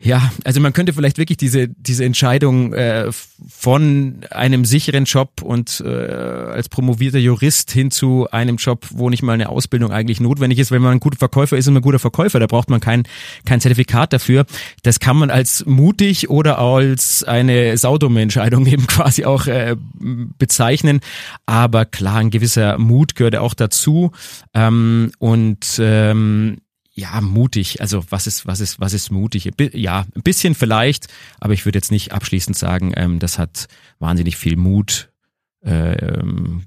Ja, 0.00 0.30
also 0.44 0.60
man 0.60 0.72
könnte 0.72 0.92
vielleicht 0.92 1.18
wirklich 1.18 1.38
diese 1.38 1.66
diese 1.68 2.04
Entscheidung 2.04 2.72
äh, 2.72 3.10
von 3.48 4.20
einem 4.30 4.64
sicheren 4.64 5.06
Job 5.06 5.42
und 5.42 5.82
äh, 5.84 5.88
als 5.88 6.68
promovierter 6.68 7.18
Jurist 7.18 7.72
hin 7.72 7.90
zu 7.90 8.30
einem 8.30 8.58
Job, 8.58 8.86
wo 8.90 9.10
nicht 9.10 9.24
mal 9.24 9.32
eine 9.32 9.48
Ausbildung 9.48 9.90
eigentlich 9.90 10.20
notwendig 10.20 10.60
ist, 10.60 10.70
wenn 10.70 10.82
man 10.82 10.92
ein 10.92 11.00
guter 11.00 11.18
Verkäufer 11.18 11.56
ist, 11.56 11.66
ist 11.66 11.72
man 11.72 11.78
ein 11.78 11.82
guter 11.82 11.98
Verkäufer, 11.98 12.38
da 12.38 12.46
braucht 12.46 12.70
man 12.70 12.78
kein 12.78 13.02
kein 13.44 13.60
Zertifikat 13.60 14.12
dafür. 14.12 14.46
Das 14.84 15.00
kann 15.00 15.16
man 15.16 15.30
als 15.30 15.66
mutig 15.66 16.30
oder 16.30 16.60
als 16.60 17.24
eine 17.24 17.76
saudumme 17.76 18.22
Entscheidung 18.22 18.66
eben 18.68 18.86
quasi 18.86 19.24
auch 19.24 19.48
äh, 19.48 19.74
bezeichnen. 20.38 21.00
Aber 21.44 21.86
klar, 21.86 22.18
ein 22.18 22.30
gewisser 22.30 22.78
Mut 22.78 23.16
gehört 23.16 23.34
auch 23.34 23.54
dazu 23.54 24.12
ähm, 24.54 25.10
und 25.18 25.80
ähm, 25.80 26.58
ja, 26.98 27.20
mutig. 27.20 27.80
Also 27.80 28.04
was 28.10 28.26
ist, 28.26 28.46
was 28.46 28.58
ist, 28.58 28.80
was 28.80 28.92
ist 28.92 29.10
mutig? 29.10 29.52
Ja, 29.72 30.04
ein 30.16 30.22
bisschen 30.22 30.56
vielleicht, 30.56 31.06
aber 31.38 31.52
ich 31.52 31.64
würde 31.64 31.78
jetzt 31.78 31.92
nicht 31.92 32.12
abschließend 32.12 32.56
sagen, 32.56 32.92
ähm, 32.96 33.20
das 33.20 33.38
hat 33.38 33.68
wahnsinnig 34.00 34.36
viel 34.36 34.56
Mut 34.56 35.08
äh, 35.64 35.96
ähm, 35.96 36.62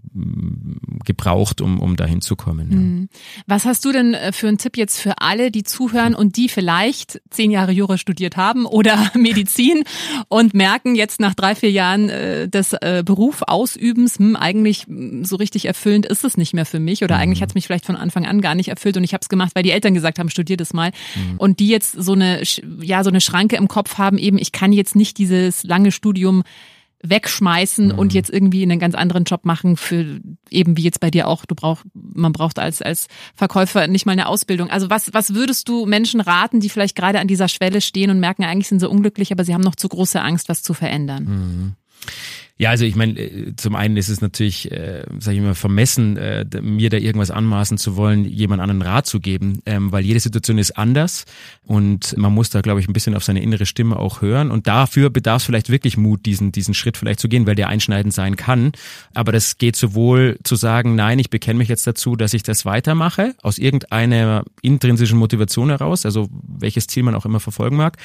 gebraucht, 1.05 1.61
um, 1.61 1.79
um 1.79 1.95
dahin 1.95 2.19
zu 2.21 2.35
kommen. 2.35 2.71
Ja. 2.71 2.77
Mhm. 2.77 3.09
Was 3.47 3.65
hast 3.65 3.85
du 3.85 3.93
denn 3.93 4.13
äh, 4.13 4.33
für 4.33 4.49
einen 4.49 4.57
Tipp 4.57 4.75
jetzt 4.75 4.99
für 4.99 5.19
alle, 5.19 5.49
die 5.49 5.63
zuhören 5.63 6.13
und 6.13 6.35
die 6.35 6.49
vielleicht 6.49 7.21
zehn 7.29 7.51
Jahre 7.51 7.71
Jura 7.71 7.97
studiert 7.97 8.35
haben 8.35 8.65
oder 8.65 9.11
Medizin 9.15 9.83
und 10.27 10.53
merken 10.53 10.95
jetzt 10.95 11.21
nach 11.21 11.33
drei, 11.35 11.55
vier 11.55 11.71
Jahren 11.71 12.09
äh, 12.09 12.49
des 12.49 12.73
äh, 12.73 13.03
Beruf 13.05 13.43
Ausübens, 13.47 14.19
hm, 14.19 14.35
eigentlich 14.35 14.87
hm, 14.87 15.23
so 15.23 15.37
richtig 15.37 15.65
erfüllend 15.65 16.05
ist 16.05 16.25
es 16.25 16.35
nicht 16.35 16.53
mehr 16.53 16.65
für 16.65 16.79
mich 16.79 17.01
oder 17.01 17.15
mhm. 17.15 17.21
eigentlich 17.21 17.41
hat 17.41 17.49
es 17.49 17.55
mich 17.55 17.67
vielleicht 17.67 17.85
von 17.85 17.95
Anfang 17.95 18.25
an 18.25 18.41
gar 18.41 18.55
nicht 18.55 18.67
erfüllt 18.67 18.97
und 18.97 19.05
ich 19.05 19.13
habe 19.13 19.21
es 19.21 19.29
gemacht, 19.29 19.51
weil 19.55 19.63
die 19.63 19.71
Eltern 19.71 19.93
gesagt 19.93 20.19
haben, 20.19 20.29
studier 20.29 20.57
das 20.57 20.73
mal 20.73 20.91
mhm. 21.15 21.37
und 21.37 21.59
die 21.59 21.69
jetzt 21.69 21.93
so 21.93 22.11
eine, 22.11 22.43
ja, 22.81 23.05
so 23.05 23.09
eine 23.09 23.21
Schranke 23.21 23.55
im 23.55 23.69
Kopf 23.69 23.97
haben, 23.97 24.17
eben 24.17 24.37
ich 24.37 24.51
kann 24.51 24.73
jetzt 24.73 24.97
nicht 24.97 25.17
dieses 25.17 25.63
lange 25.63 25.93
Studium 25.93 26.43
wegschmeißen 27.03 27.87
mhm. 27.87 27.99
und 27.99 28.13
jetzt 28.13 28.29
irgendwie 28.29 28.63
einen 28.63 28.79
ganz 28.79 28.95
anderen 28.95 29.23
Job 29.23 29.45
machen 29.45 29.77
für 29.77 30.19
eben 30.49 30.77
wie 30.77 30.83
jetzt 30.83 30.99
bei 30.99 31.11
dir 31.11 31.27
auch. 31.27 31.45
Du 31.45 31.55
brauchst, 31.55 31.85
man 31.93 32.31
braucht 32.31 32.59
als 32.59 32.81
als 32.81 33.07
Verkäufer 33.35 33.87
nicht 33.87 34.05
mal 34.05 34.13
eine 34.13 34.27
Ausbildung. 34.27 34.69
Also 34.69 34.89
was 34.89 35.13
was 35.13 35.33
würdest 35.33 35.67
du 35.69 35.85
Menschen 35.85 36.21
raten, 36.21 36.59
die 36.59 36.69
vielleicht 36.69 36.95
gerade 36.95 37.19
an 37.19 37.27
dieser 37.27 37.47
Schwelle 37.47 37.81
stehen 37.81 38.09
und 38.09 38.19
merken, 38.19 38.43
eigentlich 38.43 38.67
sind 38.67 38.79
sie 38.79 38.89
unglücklich, 38.89 39.31
aber 39.31 39.43
sie 39.43 39.53
haben 39.53 39.61
noch 39.61 39.75
zu 39.75 39.89
große 39.89 40.21
Angst, 40.21 40.49
was 40.49 40.63
zu 40.63 40.73
verändern? 40.73 41.23
Mhm. 41.23 41.75
Ja, 42.57 42.69
also 42.69 42.85
ich 42.85 42.95
meine, 42.95 43.19
äh, 43.19 43.55
zum 43.55 43.75
einen 43.75 43.97
ist 43.97 44.09
es 44.09 44.21
natürlich, 44.21 44.71
äh, 44.71 45.03
sage 45.19 45.37
ich 45.37 45.43
mal, 45.43 45.55
vermessen, 45.55 46.17
äh, 46.17 46.45
mir 46.61 46.89
da 46.89 46.97
irgendwas 46.97 47.31
anmaßen 47.31 47.77
zu 47.77 47.95
wollen, 47.95 48.25
jemand 48.25 48.61
anderen 48.61 48.81
Rat 48.83 49.07
zu 49.07 49.19
geben, 49.19 49.61
ähm, 49.65 49.91
weil 49.91 50.05
jede 50.05 50.19
Situation 50.19 50.59
ist 50.59 50.77
anders 50.77 51.25
und 51.65 52.15
man 52.17 52.33
muss 52.33 52.51
da, 52.51 52.61
glaube 52.61 52.79
ich, 52.79 52.87
ein 52.87 52.93
bisschen 52.93 53.15
auf 53.15 53.23
seine 53.23 53.41
innere 53.41 53.65
Stimme 53.65 53.97
auch 53.97 54.21
hören 54.21 54.51
und 54.51 54.67
dafür 54.67 55.09
bedarf 55.09 55.41
es 55.41 55.45
vielleicht 55.45 55.69
wirklich 55.69 55.97
Mut, 55.97 56.25
diesen, 56.25 56.51
diesen 56.51 56.73
Schritt 56.73 56.97
vielleicht 56.97 57.19
zu 57.19 57.29
gehen, 57.29 57.47
weil 57.47 57.55
der 57.55 57.67
einschneidend 57.67 58.13
sein 58.13 58.35
kann. 58.35 58.73
Aber 59.13 59.31
das 59.31 59.57
geht 59.57 59.75
sowohl 59.75 60.37
zu 60.43 60.55
sagen, 60.55 60.95
nein, 60.95 61.17
ich 61.17 61.29
bekenne 61.29 61.57
mich 61.57 61.67
jetzt 61.67 61.87
dazu, 61.87 62.15
dass 62.15 62.33
ich 62.33 62.43
das 62.43 62.65
weitermache, 62.65 63.33
aus 63.41 63.57
irgendeiner 63.57 64.43
intrinsischen 64.61 65.17
Motivation 65.17 65.69
heraus, 65.69 66.05
also 66.05 66.29
welches 66.31 66.87
Ziel 66.87 67.03
man 67.03 67.15
auch 67.15 67.25
immer 67.25 67.39
verfolgen 67.39 67.75
mag, 67.75 67.97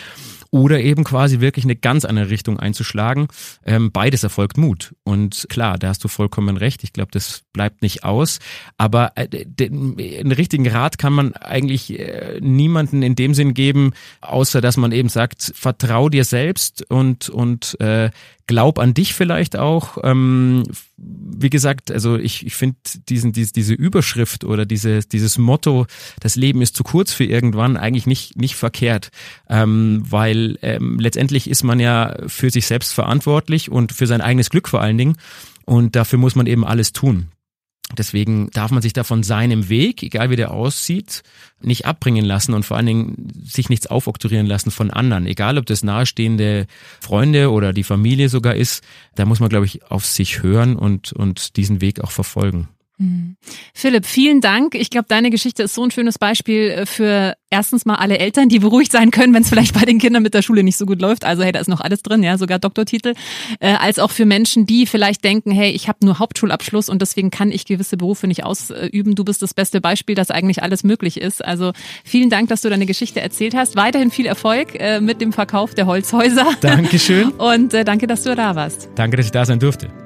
oder 0.51 0.81
eben 0.81 1.05
quasi 1.05 1.41
wirklich 1.41 1.65
eine 1.65 1.77
ganz 1.77 2.05
andere 2.05 2.31
Richtung 2.31 2.59
einzuschlagen. 2.59 3.29
Ähm, 3.65 3.93
beides 3.93 4.23
erfolgt 4.23 4.57
Mut. 4.57 4.95
Und 5.05 5.47
klar, 5.49 5.79
da 5.79 5.89
hast 5.89 6.05
du 6.05 6.09
vollkommen 6.09 6.57
recht. 6.57 6.85
Ich 6.85 6.93
glaube, 6.93 7.11
das 7.13 7.43
bleibt 7.53 7.83
nicht 7.83 8.05
aus. 8.05 8.39
Aber 8.77 9.13
äh, 9.17 9.29
den, 9.29 9.97
einen 9.99 10.33
richtigen 10.33 10.69
Rat 10.69 10.99
kann 10.99 11.13
man 11.13 11.33
eigentlich 11.35 11.99
äh, 11.99 12.39
niemanden 12.41 13.03
in 13.03 13.15
dem 13.15 13.35
Sinn 13.35 13.55
geben, 13.55 13.93
außer 14.21 14.61
dass 14.61 14.77
man 14.77 14.93
eben 14.93 15.09
sagt, 15.09 15.53
vertrau 15.55 16.09
dir 16.09 16.25
selbst 16.25 16.89
und, 16.91 17.29
und 17.29 17.79
äh, 17.81 18.11
glaub 18.47 18.79
an 18.79 18.95
dich 18.95 19.15
vielleicht 19.15 19.57
auch. 19.57 19.99
Ähm, 20.05 20.63
wie 20.97 21.51
gesagt, 21.51 21.91
also 21.91 22.17
ich, 22.17 22.47
ich 22.47 22.55
finde 22.55 22.79
diesen, 23.09 23.33
diese, 23.33 23.53
diese 23.53 23.75
Überschrift 23.75 24.45
oder 24.45 24.65
diese, 24.65 25.01
dieses 25.01 25.39
Motto, 25.39 25.87
das 26.21 26.37
Leben 26.37 26.63
ist 26.63 26.77
zu 26.77 26.85
kurz 26.85 27.13
für 27.13 27.25
irgendwann, 27.25 27.77
eigentlich 27.77 28.07
nicht, 28.07 28.37
nicht 28.37 28.57
verkehrt. 28.57 29.11
Ähm, 29.49 30.03
weil 30.09 30.59
ähm, 30.63 30.99
letztendlich 30.99 31.51
ist 31.51 31.63
man 31.63 31.81
ja 31.81 32.17
für 32.27 32.51
sich 32.51 32.67
selbst 32.67 32.93
verantwortlich 32.93 33.71
und 33.71 33.93
für 33.93 34.07
sein 34.07 34.21
eigenes 34.21 34.51
Glück 34.51 34.69
vor 34.69 34.81
allen 34.81 34.99
Dingen. 34.99 35.17
Und 35.65 35.97
dafür 35.97 36.19
muss 36.19 36.37
man 36.37 36.47
eben 36.47 36.65
alles 36.65 36.93
tun. 36.93 37.29
Deswegen 37.97 38.51
darf 38.51 38.73
man 38.73 38.83
sich 38.83 38.93
da 38.93 39.05
von 39.05 39.23
seinem 39.23 39.69
Weg, 39.69 40.03
egal 40.03 40.31
wie 40.31 40.37
der 40.37 40.51
aussieht, 40.51 41.23
nicht 41.61 41.87
abbringen 41.87 42.25
lassen 42.25 42.53
und 42.53 42.65
vor 42.65 42.77
allen 42.77 42.87
Dingen 42.87 43.33
sich 43.45 43.69
nichts 43.69 43.87
aufoktroyieren 43.87 44.47
lassen 44.47 44.73
von 44.73 44.91
anderen. 44.91 45.27
Egal, 45.27 45.57
ob 45.57 45.67
das 45.67 45.85
nahestehende 45.85 46.67
Freunde 47.01 47.53
oder 47.53 47.73
die 47.73 47.85
Familie 47.85 48.29
sogar 48.29 48.57
ist, 48.57 48.83
da 49.15 49.25
muss 49.25 49.39
man, 49.39 49.49
glaube 49.49 49.67
ich, 49.67 49.85
auf 49.85 50.05
sich 50.05 50.43
hören 50.43 50.75
und, 50.75 51.13
und 51.13 51.57
diesen 51.57 51.81
Weg 51.81 52.01
auch 52.01 52.11
verfolgen. 52.11 52.69
Mhm. 52.99 53.37
Philipp, 53.75 54.07
vielen 54.07 54.41
Dank. 54.41 54.75
Ich 54.75 54.89
glaube, 54.89 55.07
deine 55.09 55.31
Geschichte 55.31 55.63
ist 55.63 55.75
so 55.75 55.85
ein 55.85 55.91
schönes 55.91 56.19
Beispiel 56.19 56.71
äh, 56.71 56.87
für 56.87 57.35
erstens 57.51 57.85
mal 57.85 57.97
alle 57.97 58.19
Eltern, 58.19 58.49
die 58.49 58.59
beruhigt 58.59 58.91
sein 58.91 59.11
können, 59.11 59.35
wenn 59.35 59.43
es 59.43 59.51
vielleicht 59.51 59.75
bei 59.75 59.85
den 59.85 59.99
Kindern 59.99 60.23
mit 60.23 60.33
der 60.33 60.43
Schule 60.43 60.63
nicht 60.63 60.79
so 60.79 60.87
gut 60.87 61.01
läuft. 61.01 61.25
Also 61.25 61.43
hey, 61.43 61.53
da 61.53 61.61
ist 61.61 61.69
noch 61.69 61.81
alles 61.81 62.03
drin, 62.03 62.23
ja, 62.23 62.39
sogar 62.39 62.59
Doktortitel. 62.59 63.15
Äh, 63.61 63.75
als 63.75 63.99
auch 63.99 64.11
für 64.11 64.25
Menschen, 64.25 64.65
die 64.65 64.87
vielleicht 64.87 65.25
denken, 65.25 65.51
hey, 65.51 65.71
ich 65.73 65.89
habe 65.89 65.99
nur 66.05 66.19
Hauptschulabschluss 66.19 66.89
und 66.89 67.03
deswegen 67.03 67.31
kann 67.31 67.53
ich 67.53 67.67
gewisse 67.67 67.99
Berufe 67.99 68.27
nicht 68.27 68.45
ausüben. 68.45 69.15
Du 69.15 69.25
bist 69.25 69.43
das 69.43 69.53
beste 69.53 69.81
Beispiel, 69.83 70.15
dass 70.15 70.31
eigentlich 70.31 70.63
alles 70.63 70.83
möglich 70.83 71.21
ist. 71.21 71.45
Also 71.45 71.73
vielen 72.05 72.31
Dank, 72.31 72.49
dass 72.49 72.63
du 72.63 72.71
deine 72.71 72.87
Geschichte 72.87 73.21
erzählt 73.21 73.55
hast. 73.55 73.77
Weiterhin 73.77 74.11
viel 74.11 74.27
Erfolg 74.27 74.75
äh, 74.81 75.01
mit 75.01 75.21
dem 75.21 75.33
Verkauf 75.33 75.75
der 75.75 75.87
Holzhäuser. 75.87 76.47
Dankeschön. 76.63 77.31
Und 77.39 77.75
äh, 77.75 77.85
danke, 77.85 78.07
dass 78.07 78.23
du 78.23 78.35
da 78.35 78.55
warst. 78.55 78.89
Danke, 78.95 79.19
dass 79.19 79.27
ich 79.27 79.33
da 79.33 79.45
sein 79.45 79.59
durfte. 79.59 80.06